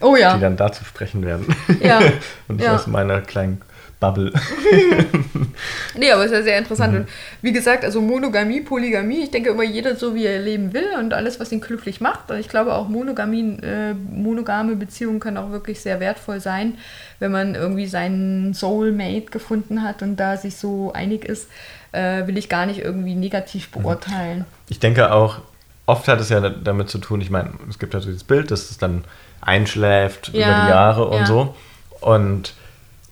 oh, 0.00 0.16
ja. 0.16 0.34
die 0.34 0.40
dann 0.40 0.56
dazu 0.56 0.84
sprechen 0.84 1.24
werden. 1.24 1.54
Ja. 1.80 2.00
und 2.48 2.56
nicht 2.56 2.64
ja. 2.64 2.74
aus 2.74 2.86
meiner 2.86 3.20
kleinen 3.20 3.60
Bubble. 4.02 4.32
nee, 5.96 6.10
aber 6.10 6.24
es 6.24 6.32
ist 6.32 6.38
ja 6.38 6.42
sehr 6.42 6.58
interessant. 6.58 6.92
Mhm. 6.92 6.98
Und 7.00 7.08
wie 7.40 7.52
gesagt, 7.52 7.84
also 7.84 8.00
Monogamie, 8.00 8.60
Polygamie, 8.60 9.22
ich 9.22 9.30
denke 9.30 9.50
immer 9.50 9.62
jeder 9.62 9.94
so, 9.94 10.16
wie 10.16 10.26
er 10.26 10.40
leben 10.40 10.74
will 10.74 10.88
und 10.98 11.14
alles, 11.14 11.38
was 11.38 11.52
ihn 11.52 11.60
glücklich 11.60 12.00
macht. 12.00 12.30
Und 12.32 12.38
ich 12.38 12.48
glaube 12.48 12.74
auch 12.74 12.88
Monogamie, 12.88 13.58
äh, 13.62 13.94
monogame 13.94 14.74
Beziehungen 14.74 15.20
können 15.20 15.36
auch 15.36 15.52
wirklich 15.52 15.80
sehr 15.80 16.00
wertvoll 16.00 16.40
sein, 16.40 16.78
wenn 17.20 17.30
man 17.30 17.54
irgendwie 17.54 17.86
seinen 17.86 18.54
Soulmate 18.54 19.30
gefunden 19.30 19.84
hat 19.84 20.02
und 20.02 20.16
da 20.16 20.36
sich 20.36 20.56
so 20.56 20.92
einig 20.92 21.24
ist, 21.24 21.48
äh, 21.92 22.26
will 22.26 22.36
ich 22.36 22.48
gar 22.48 22.66
nicht 22.66 22.80
irgendwie 22.80 23.14
negativ 23.14 23.68
mhm. 23.68 23.82
beurteilen. 23.82 24.44
Ich 24.68 24.80
denke 24.80 25.12
auch, 25.12 25.38
oft 25.86 26.08
hat 26.08 26.20
es 26.20 26.28
ja 26.28 26.40
damit 26.40 26.90
zu 26.90 26.98
tun, 26.98 27.20
ich 27.20 27.30
meine, 27.30 27.52
es 27.70 27.78
gibt 27.78 27.94
halt 27.94 28.02
so 28.02 28.10
dieses 28.10 28.24
Bild, 28.24 28.50
dass 28.50 28.68
es 28.68 28.78
dann 28.78 29.04
einschläft 29.40 30.32
ja, 30.32 30.46
über 30.46 30.64
die 30.64 30.70
Jahre 30.70 31.06
und 31.06 31.20
ja. 31.20 31.26
so. 31.26 31.54
Und 32.00 32.54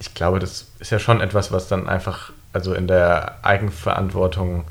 ich 0.01 0.15
glaube, 0.15 0.39
das 0.39 0.67
ist 0.81 0.91
ja 0.91 0.99
schon 0.99 1.21
etwas, 1.21 1.53
was 1.53 1.69
dann 1.69 1.89
einfach 1.89 2.33
also 2.53 2.75
in 2.75 2.89
der 2.89 3.37
Eigenverantwortung 3.43 4.65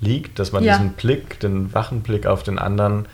liegt, 0.00 0.38
dass 0.38 0.52
man 0.52 0.64
ja. 0.64 0.76
diesen 0.76 0.92
Blick, 0.92 1.40
den 1.40 1.72
wachen 1.72 2.02
Blick 2.02 2.26
auf 2.26 2.42
den 2.42 2.58
anderen 2.58 3.06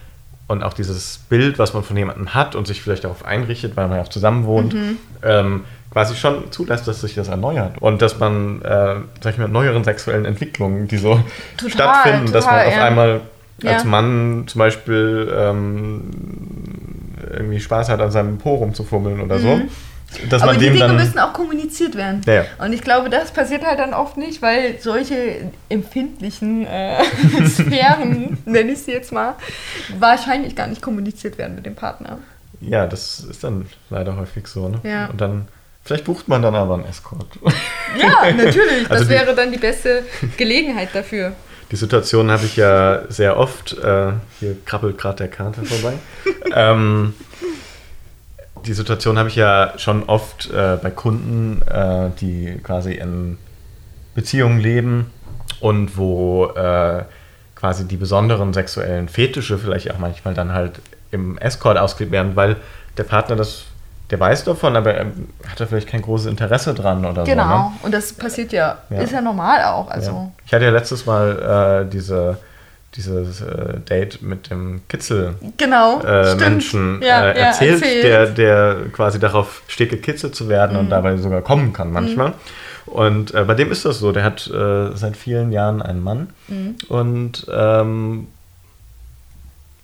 und 0.48 0.62
auch 0.62 0.72
dieses 0.72 1.18
Bild, 1.28 1.58
was 1.58 1.74
man 1.74 1.84
von 1.84 1.96
jemandem 1.96 2.34
hat 2.34 2.54
und 2.56 2.66
sich 2.66 2.80
vielleicht 2.80 3.04
darauf 3.04 3.24
einrichtet, 3.24 3.76
weil 3.76 3.86
man 3.88 3.98
ja 3.98 4.02
auch 4.02 4.08
zusammen 4.08 4.46
wohnt, 4.46 4.72
mhm. 4.72 4.96
ähm, 5.22 5.64
quasi 5.92 6.16
schon 6.16 6.50
zulässt, 6.50 6.88
dass 6.88 7.02
sich 7.02 7.14
das 7.14 7.28
erneuert 7.28 7.80
und 7.80 8.00
dass 8.00 8.18
man, 8.18 8.62
äh, 8.62 8.96
sag 9.20 9.34
ich 9.34 9.38
mal, 9.38 9.48
neueren 9.48 9.84
sexuellen 9.84 10.24
Entwicklungen, 10.24 10.88
die 10.88 10.96
so 10.96 11.20
total, 11.58 11.70
stattfinden, 11.70 12.26
total, 12.26 12.32
dass 12.32 12.46
man 12.46 12.66
auf 12.66 12.78
einmal 12.78 13.20
als 13.64 13.82
ja. 13.82 13.88
Mann 13.88 14.44
zum 14.46 14.58
Beispiel 14.58 15.30
ähm, 15.36 16.00
irgendwie 17.30 17.60
Spaß 17.60 17.90
hat, 17.90 18.00
an 18.00 18.10
seinem 18.10 18.38
Po 18.38 18.54
rumzufummeln 18.54 19.20
oder 19.20 19.36
mhm. 19.36 19.42
so 19.42 19.60
dass 20.30 20.42
Aber 20.42 20.52
man 20.52 20.60
die 20.60 20.70
Dinge 20.70 20.92
müssen 20.94 21.18
auch 21.18 21.32
kommuniziert 21.32 21.94
werden. 21.94 22.22
Ja. 22.26 22.44
Und 22.58 22.72
ich 22.72 22.82
glaube, 22.82 23.10
das 23.10 23.30
passiert 23.30 23.64
halt 23.64 23.78
dann 23.78 23.92
oft 23.92 24.16
nicht, 24.16 24.40
weil 24.40 24.78
solche 24.80 25.50
empfindlichen 25.68 26.66
äh, 26.66 27.04
Sphären, 27.46 28.38
nenne 28.44 28.72
ich 28.72 28.82
sie 28.82 28.92
jetzt 28.92 29.12
mal, 29.12 29.34
wahrscheinlich 29.98 30.56
gar 30.56 30.66
nicht 30.66 30.80
kommuniziert 30.80 31.36
werden 31.38 31.54
mit 31.56 31.66
dem 31.66 31.74
Partner. 31.74 32.18
Ja, 32.60 32.86
das 32.86 33.20
ist 33.20 33.44
dann 33.44 33.66
leider 33.90 34.16
häufig 34.16 34.46
so. 34.46 34.68
Ne? 34.68 34.80
Ja. 34.82 35.06
Und 35.06 35.20
dann, 35.20 35.46
vielleicht 35.84 36.04
bucht 36.04 36.26
man 36.26 36.42
dann 36.42 36.54
aber 36.54 36.74
einen 36.74 36.86
Escort. 36.86 37.38
Ja, 37.96 38.32
natürlich. 38.32 38.88
Also 38.88 39.04
das 39.04 39.08
die, 39.08 39.08
wäre 39.10 39.34
dann 39.34 39.52
die 39.52 39.58
beste 39.58 40.04
Gelegenheit 40.36 40.88
dafür. 40.94 41.34
Die 41.70 41.76
Situation 41.76 42.30
habe 42.30 42.46
ich 42.46 42.56
ja 42.56 43.02
sehr 43.10 43.36
oft. 43.36 43.76
Äh, 43.78 44.12
hier 44.40 44.56
krabbelt 44.64 44.96
gerade 44.96 45.18
der 45.18 45.28
Kater 45.28 45.62
vorbei. 45.64 45.94
ähm, 46.54 47.14
die 48.68 48.74
Situation 48.74 49.18
habe 49.18 49.30
ich 49.30 49.36
ja 49.36 49.72
schon 49.78 50.04
oft 50.04 50.50
äh, 50.50 50.76
bei 50.80 50.90
Kunden, 50.90 51.62
äh, 51.62 52.10
die 52.20 52.60
quasi 52.62 52.92
in 52.92 53.38
Beziehungen 54.14 54.60
leben 54.60 55.10
und 55.60 55.96
wo 55.96 56.46
äh, 56.54 57.04
quasi 57.54 57.88
die 57.88 57.96
besonderen 57.96 58.52
sexuellen 58.52 59.08
Fetische 59.08 59.58
vielleicht 59.58 59.90
auch 59.90 59.98
manchmal 59.98 60.34
dann 60.34 60.52
halt 60.52 60.80
im 61.10 61.38
Escort 61.38 61.78
ausgelebt 61.78 62.12
werden, 62.12 62.36
weil 62.36 62.56
der 62.98 63.04
Partner 63.04 63.36
das, 63.36 63.64
der 64.10 64.20
weiß 64.20 64.44
davon, 64.44 64.76
aber 64.76 64.92
er 64.92 65.06
hat 65.48 65.58
da 65.58 65.64
vielleicht 65.64 65.88
kein 65.88 66.02
großes 66.02 66.26
Interesse 66.26 66.74
dran 66.74 67.06
oder 67.06 67.24
genau. 67.24 67.42
so. 67.42 67.48
Genau, 67.48 67.68
ne? 67.70 67.72
und 67.82 67.94
das 67.94 68.12
passiert 68.12 68.52
ja, 68.52 68.78
ja, 68.90 69.00
ist 69.00 69.12
ja 69.12 69.22
normal 69.22 69.64
auch. 69.64 69.90
Also. 69.90 70.10
Ja. 70.10 70.30
Ich 70.44 70.52
hatte 70.52 70.66
ja 70.66 70.70
letztes 70.70 71.06
Mal 71.06 71.84
äh, 71.86 71.90
diese 71.90 72.36
dieses 72.96 73.40
äh, 73.40 73.80
Date 73.88 74.22
mit 74.22 74.50
dem 74.50 74.80
Kitzel 74.88 75.34
genau, 75.56 76.00
äh, 76.00 76.34
Menschen 76.36 77.00
ja, 77.02 77.26
äh, 77.26 77.38
erzählt, 77.38 77.80
ja, 77.82 77.86
erzählt, 77.86 78.04
Der, 78.04 78.26
der 78.26 78.76
quasi 78.92 79.18
darauf 79.18 79.62
steht, 79.68 79.90
gekitzelt 79.90 80.34
zu 80.34 80.48
werden 80.48 80.72
mhm. 80.72 80.80
und 80.80 80.90
dabei 80.90 81.16
sogar 81.16 81.42
kommen 81.42 81.72
kann 81.72 81.92
manchmal. 81.92 82.30
Mhm. 82.30 82.34
Und 82.86 83.34
äh, 83.34 83.44
bei 83.44 83.54
dem 83.54 83.70
ist 83.70 83.84
das 83.84 83.98
so, 83.98 84.12
der 84.12 84.24
hat 84.24 84.46
äh, 84.48 84.96
seit 84.96 85.16
vielen 85.16 85.52
Jahren 85.52 85.82
einen 85.82 86.02
Mann 86.02 86.28
mhm. 86.48 86.76
und 86.88 87.46
ähm, 87.52 88.28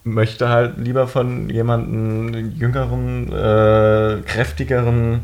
möchte 0.05 0.49
halt 0.49 0.79
lieber 0.79 1.07
von 1.07 1.51
jemandem 1.51 2.53
jüngeren, 2.57 3.33
äh, 3.33 4.23
kräftigeren 4.27 5.21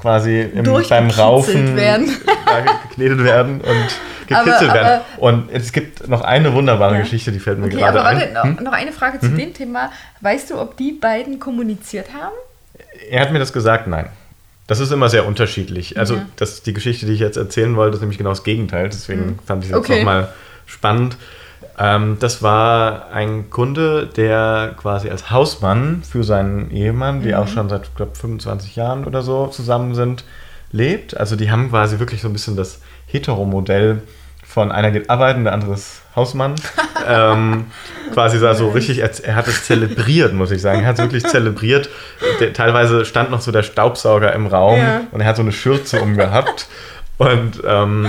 quasi 0.00 0.40
im, 0.40 0.64
beim 0.64 1.10
Raufen 1.10 1.76
werden. 1.76 2.10
geknetet 2.88 3.24
werden 3.24 3.60
und 3.60 3.86
gekitzelt 4.26 4.70
aber, 4.70 4.80
werden. 4.80 5.00
Und 5.18 5.50
es 5.52 5.72
gibt 5.72 6.08
noch 6.08 6.22
eine 6.22 6.52
wunderbare 6.52 6.94
ja. 6.94 7.00
Geschichte, 7.00 7.32
die 7.32 7.38
fällt 7.38 7.58
mir 7.58 7.66
okay, 7.66 7.76
gerade 7.76 8.00
aber 8.00 8.16
warte, 8.16 8.42
ein. 8.42 8.56
Hm? 8.58 8.64
Noch 8.64 8.72
eine 8.72 8.92
Frage 8.92 9.20
zu 9.20 9.26
mhm. 9.26 9.38
dem 9.38 9.54
Thema. 9.54 9.90
Weißt 10.20 10.50
du, 10.50 10.58
ob 10.58 10.76
die 10.76 10.92
beiden 10.92 11.38
kommuniziert 11.38 12.08
haben? 12.14 12.34
Er 13.08 13.20
hat 13.20 13.32
mir 13.32 13.38
das 13.38 13.52
gesagt, 13.52 13.86
nein. 13.86 14.08
Das 14.66 14.78
ist 14.78 14.92
immer 14.92 15.08
sehr 15.08 15.26
unterschiedlich. 15.26 15.98
Also 15.98 16.14
ja. 16.14 16.26
das, 16.36 16.62
die 16.62 16.72
Geschichte, 16.72 17.04
die 17.04 17.12
ich 17.12 17.20
jetzt 17.20 17.36
erzählen 17.36 17.74
wollte, 17.74 17.96
ist 17.96 18.02
nämlich 18.02 18.18
genau 18.18 18.30
das 18.30 18.44
Gegenteil. 18.44 18.88
Deswegen 18.88 19.26
mhm. 19.26 19.38
fand 19.44 19.64
ich 19.64 19.70
es 19.70 19.76
okay. 19.76 19.94
jetzt 19.94 19.98
nochmal 20.04 20.28
spannend. 20.66 21.16
Ähm, 21.80 22.18
das 22.20 22.42
war 22.42 23.10
ein 23.10 23.48
Kunde, 23.48 24.06
der 24.06 24.74
quasi 24.76 25.08
als 25.08 25.30
Hausmann 25.30 26.02
für 26.02 26.22
seinen 26.22 26.70
Ehemann, 26.70 27.22
die 27.22 27.28
mhm. 27.28 27.34
auch 27.34 27.48
schon 27.48 27.70
seit, 27.70 27.96
glaube 27.96 28.14
25 28.14 28.76
Jahren 28.76 29.06
oder 29.06 29.22
so 29.22 29.46
zusammen 29.46 29.94
sind, 29.94 30.24
lebt. 30.72 31.16
Also 31.16 31.36
die 31.36 31.50
haben 31.50 31.70
quasi 31.70 31.98
wirklich 31.98 32.20
so 32.20 32.28
ein 32.28 32.34
bisschen 32.34 32.54
das 32.54 32.80
Heteromodell 33.06 34.02
von 34.44 34.72
einer 34.72 34.90
geht 34.90 35.08
arbeiten, 35.08 35.44
der 35.44 35.54
andere 35.54 35.74
ist 35.74 36.02
Hausmann. 36.14 36.56
ähm, 37.08 37.66
quasi 38.12 38.38
sah 38.38 38.54
so 38.54 38.68
richtig, 38.68 38.98
er, 38.98 39.10
er, 39.24 39.36
hat 39.36 39.46
es 39.46 39.64
zelebriert, 39.64 40.34
muss 40.34 40.50
ich 40.50 40.60
sagen. 40.60 40.82
Er 40.82 40.88
hat 40.88 40.98
es 40.98 41.02
wirklich 41.02 41.24
zelebriert. 41.24 41.88
Der, 42.40 42.52
teilweise 42.52 43.06
stand 43.06 43.30
noch 43.30 43.40
so 43.40 43.52
der 43.52 43.62
Staubsauger 43.62 44.34
im 44.34 44.48
Raum 44.48 44.78
ja. 44.78 45.02
und 45.12 45.20
er 45.20 45.28
hat 45.28 45.36
so 45.36 45.42
eine 45.42 45.52
Schürze 45.52 46.02
umgehabt. 46.02 46.66
Und 47.16 47.62
ähm, 47.64 48.08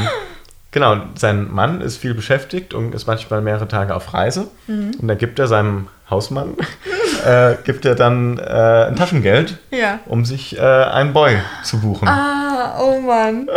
genau, 0.71 0.97
sein 1.15 1.51
Mann 1.51 1.81
ist 1.81 1.97
viel 1.97 2.13
beschäftigt 2.13 2.73
und 2.73 2.95
ist 2.95 3.07
manchmal 3.07 3.41
mehrere 3.41 3.67
Tage 3.67 3.95
auf 3.95 4.13
Reise. 4.13 4.47
Mhm. 4.67 4.91
Und 4.99 5.07
dann 5.07 5.17
gibt 5.17 5.39
er 5.39 5.47
seinem 5.47 5.87
Hausmann, 6.09 6.55
äh, 7.25 7.55
gibt 7.63 7.85
er 7.85 7.95
dann 7.95 8.37
äh, 8.37 8.87
ein 8.87 8.95
Taschengeld, 8.95 9.57
ja. 9.69 9.99
um 10.05 10.25
sich 10.25 10.57
äh, 10.57 10.61
einen 10.61 11.13
Boy 11.13 11.37
zu 11.63 11.79
buchen. 11.79 12.07
Ah, 12.07 12.79
oh 12.81 12.99
Mann. 12.99 13.49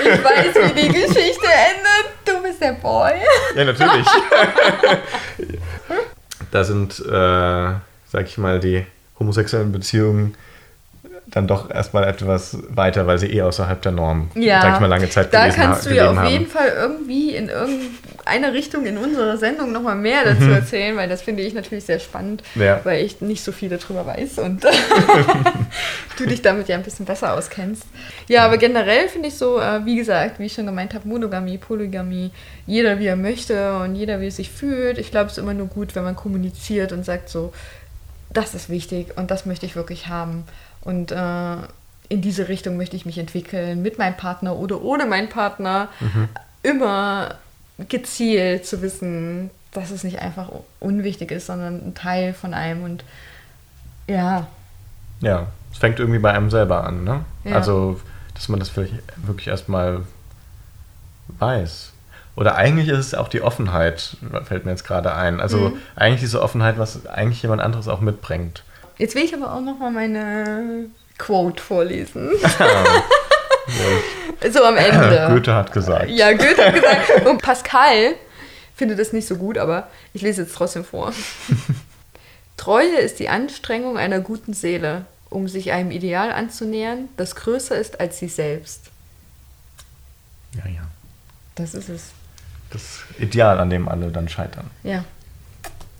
Ich 0.00 0.24
weiß, 0.24 0.74
wie 0.74 0.82
die 0.82 0.88
Geschichte 0.88 1.16
endet. 1.16 2.12
Du 2.24 2.42
bist 2.42 2.60
der 2.60 2.72
Boy. 2.72 3.12
Ja, 3.56 3.64
natürlich. 3.64 4.06
da 6.52 6.64
sind, 6.64 7.00
äh, 7.00 7.10
sag 7.10 8.26
ich 8.26 8.38
mal, 8.38 8.60
die 8.60 8.86
homosexuellen 9.18 9.72
Beziehungen 9.72 10.36
dann 11.30 11.46
doch 11.46 11.70
erstmal 11.70 12.04
etwas 12.04 12.56
weiter, 12.70 13.06
weil 13.06 13.18
sie 13.18 13.26
eh 13.26 13.42
außerhalb 13.42 13.80
der 13.82 13.92
Norm, 13.92 14.30
ja, 14.34 14.62
sag 14.62 14.74
ich 14.74 14.80
mal, 14.80 14.86
lange 14.86 15.10
Zeit 15.10 15.32
da 15.32 15.48
kannst 15.50 15.86
du 15.86 15.94
ja 15.94 16.10
auf 16.10 16.16
haben. 16.16 16.28
jeden 16.28 16.46
Fall 16.46 16.72
irgendwie 16.74 17.34
in 17.34 17.48
irgendeine 17.48 18.52
Richtung 18.52 18.86
in 18.86 18.96
unserer 18.96 19.36
Sendung 19.36 19.72
nochmal 19.72 19.96
mehr 19.96 20.24
dazu 20.24 20.44
mhm. 20.44 20.52
erzählen, 20.52 20.96
weil 20.96 21.08
das 21.08 21.22
finde 21.22 21.42
ich 21.42 21.54
natürlich 21.54 21.84
sehr 21.84 21.98
spannend, 21.98 22.42
ja. 22.54 22.80
weil 22.84 23.04
ich 23.04 23.20
nicht 23.20 23.44
so 23.44 23.52
viel 23.52 23.68
darüber 23.68 24.06
weiß 24.06 24.38
und 24.38 24.64
du 26.18 26.26
dich 26.26 26.40
damit 26.40 26.68
ja 26.68 26.76
ein 26.76 26.82
bisschen 26.82 27.04
besser 27.04 27.34
auskennst. 27.34 27.84
Ja, 28.28 28.44
aber 28.44 28.56
generell 28.56 29.08
finde 29.08 29.28
ich 29.28 29.34
so, 29.34 29.60
äh, 29.60 29.84
wie 29.84 29.96
gesagt, 29.96 30.38
wie 30.38 30.46
ich 30.46 30.54
schon 30.54 30.66
gemeint 30.66 30.94
habe, 30.94 31.06
Monogamie, 31.06 31.58
Polygamie, 31.58 32.30
jeder 32.66 32.98
wie 32.98 33.06
er 33.06 33.16
möchte 33.16 33.78
und 33.78 33.96
jeder 33.96 34.20
wie 34.20 34.26
er 34.26 34.32
sich 34.32 34.50
fühlt. 34.50 34.98
Ich 34.98 35.10
glaube, 35.10 35.26
es 35.26 35.32
ist 35.32 35.38
immer 35.38 35.54
nur 35.54 35.66
gut, 35.66 35.94
wenn 35.94 36.04
man 36.04 36.16
kommuniziert 36.16 36.92
und 36.92 37.04
sagt 37.04 37.28
so, 37.28 37.52
das 38.30 38.54
ist 38.54 38.68
wichtig 38.68 39.16
und 39.16 39.30
das 39.30 39.46
möchte 39.46 39.66
ich 39.66 39.76
wirklich 39.76 40.08
haben. 40.08 40.44
Und 40.82 41.12
äh, 41.12 41.56
in 42.08 42.22
diese 42.22 42.48
Richtung 42.48 42.76
möchte 42.76 42.96
ich 42.96 43.06
mich 43.06 43.18
entwickeln, 43.18 43.82
mit 43.82 43.98
meinem 43.98 44.16
Partner 44.16 44.56
oder 44.56 44.82
ohne 44.82 45.06
meinen 45.06 45.28
Partner. 45.28 45.88
Mhm. 46.00 46.28
Immer 46.62 47.34
gezielt 47.88 48.66
zu 48.66 48.82
wissen, 48.82 49.50
dass 49.72 49.90
es 49.90 50.04
nicht 50.04 50.20
einfach 50.20 50.50
unwichtig 50.80 51.30
ist, 51.30 51.46
sondern 51.46 51.88
ein 51.88 51.94
Teil 51.94 52.32
von 52.32 52.54
einem. 52.54 52.82
Und 52.82 53.04
ja, 54.06 54.48
Ja, 55.20 55.48
es 55.72 55.78
fängt 55.78 55.98
irgendwie 55.98 56.18
bei 56.18 56.32
einem 56.32 56.50
selber 56.50 56.84
an, 56.84 57.04
ne? 57.04 57.24
Ja. 57.44 57.56
Also, 57.56 58.00
dass 58.34 58.48
man 58.48 58.60
das 58.60 58.68
vielleicht 58.68 58.94
wirklich 59.16 59.48
erstmal 59.48 60.02
weiß. 61.38 61.92
Oder 62.36 62.54
eigentlich 62.54 62.88
ist 62.88 62.98
es 62.98 63.14
auch 63.14 63.28
die 63.28 63.42
Offenheit, 63.42 64.16
fällt 64.44 64.64
mir 64.64 64.70
jetzt 64.70 64.84
gerade 64.84 65.12
ein. 65.12 65.40
Also 65.40 65.70
mhm. 65.70 65.76
eigentlich 65.96 66.20
diese 66.20 66.40
Offenheit, 66.40 66.78
was 66.78 67.04
eigentlich 67.06 67.42
jemand 67.42 67.60
anderes 67.60 67.88
auch 67.88 68.00
mitbringt. 68.00 68.62
Jetzt 68.98 69.14
will 69.14 69.24
ich 69.24 69.34
aber 69.34 69.54
auch 69.54 69.60
noch 69.60 69.78
mal 69.78 69.90
meine 69.90 70.86
Quote 71.18 71.62
vorlesen. 71.62 72.30
so 74.50 74.64
am 74.64 74.76
Ende. 74.76 75.28
Goethe 75.30 75.54
hat 75.54 75.72
gesagt. 75.72 76.10
Ja, 76.10 76.32
Goethe 76.32 76.66
hat 76.66 76.74
gesagt. 76.74 77.26
Und 77.26 77.40
Pascal 77.40 78.14
findet 78.74 78.98
das 78.98 79.12
nicht 79.12 79.26
so 79.26 79.36
gut, 79.36 79.58
aber 79.58 79.88
ich 80.14 80.22
lese 80.22 80.42
jetzt 80.42 80.54
trotzdem 80.54 80.84
vor. 80.84 81.12
Treue 82.56 82.98
ist 82.98 83.18
die 83.20 83.28
Anstrengung 83.28 83.96
einer 83.96 84.20
guten 84.20 84.52
Seele, 84.52 85.04
um 85.30 85.48
sich 85.48 85.72
einem 85.72 85.90
Ideal 85.90 86.32
anzunähern, 86.32 87.08
das 87.16 87.36
größer 87.36 87.76
ist 87.76 88.00
als 88.00 88.18
sie 88.18 88.28
selbst. 88.28 88.90
Ja, 90.54 90.68
ja. 90.70 90.82
Das 91.54 91.74
ist 91.74 91.88
es. 91.88 92.10
Das 92.70 93.00
Ideal, 93.18 93.58
an 93.60 93.70
dem 93.70 93.88
alle 93.88 94.10
dann 94.10 94.28
scheitern. 94.28 94.70
Ja. 94.82 95.04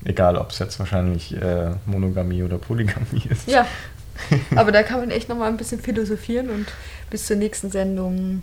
Egal, 0.04 0.36
ob 0.36 0.50
es 0.50 0.58
jetzt 0.58 0.78
wahrscheinlich 0.78 1.34
äh, 1.34 1.70
Monogamie 1.86 2.42
oder 2.42 2.58
Polygamie 2.58 3.24
ist. 3.28 3.48
Ja. 3.48 3.66
Aber 4.56 4.72
da 4.72 4.82
kann 4.82 5.00
man 5.00 5.10
echt 5.10 5.28
nochmal 5.28 5.48
ein 5.48 5.56
bisschen 5.56 5.80
philosophieren 5.80 6.50
und 6.50 6.66
bis 7.10 7.26
zur 7.26 7.36
nächsten 7.36 7.70
Sendung 7.70 8.42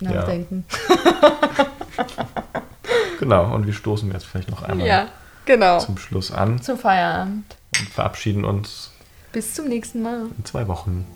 nachdenken. 0.00 0.64
Ja. 0.88 1.66
genau, 3.20 3.54
und 3.54 3.66
wir 3.66 3.72
stoßen 3.72 4.10
jetzt 4.12 4.26
vielleicht 4.26 4.50
noch 4.50 4.62
einmal 4.62 4.86
ja, 4.86 5.08
genau. 5.44 5.78
zum 5.78 5.98
Schluss 5.98 6.30
an. 6.30 6.60
Zum 6.60 6.78
Feierabend. 6.78 7.56
Und 7.78 7.88
verabschieden 7.88 8.44
uns. 8.44 8.90
Bis 9.32 9.54
zum 9.54 9.68
nächsten 9.68 10.02
Mal. 10.02 10.26
In 10.36 10.44
zwei 10.44 10.66
Wochen. 10.68 11.06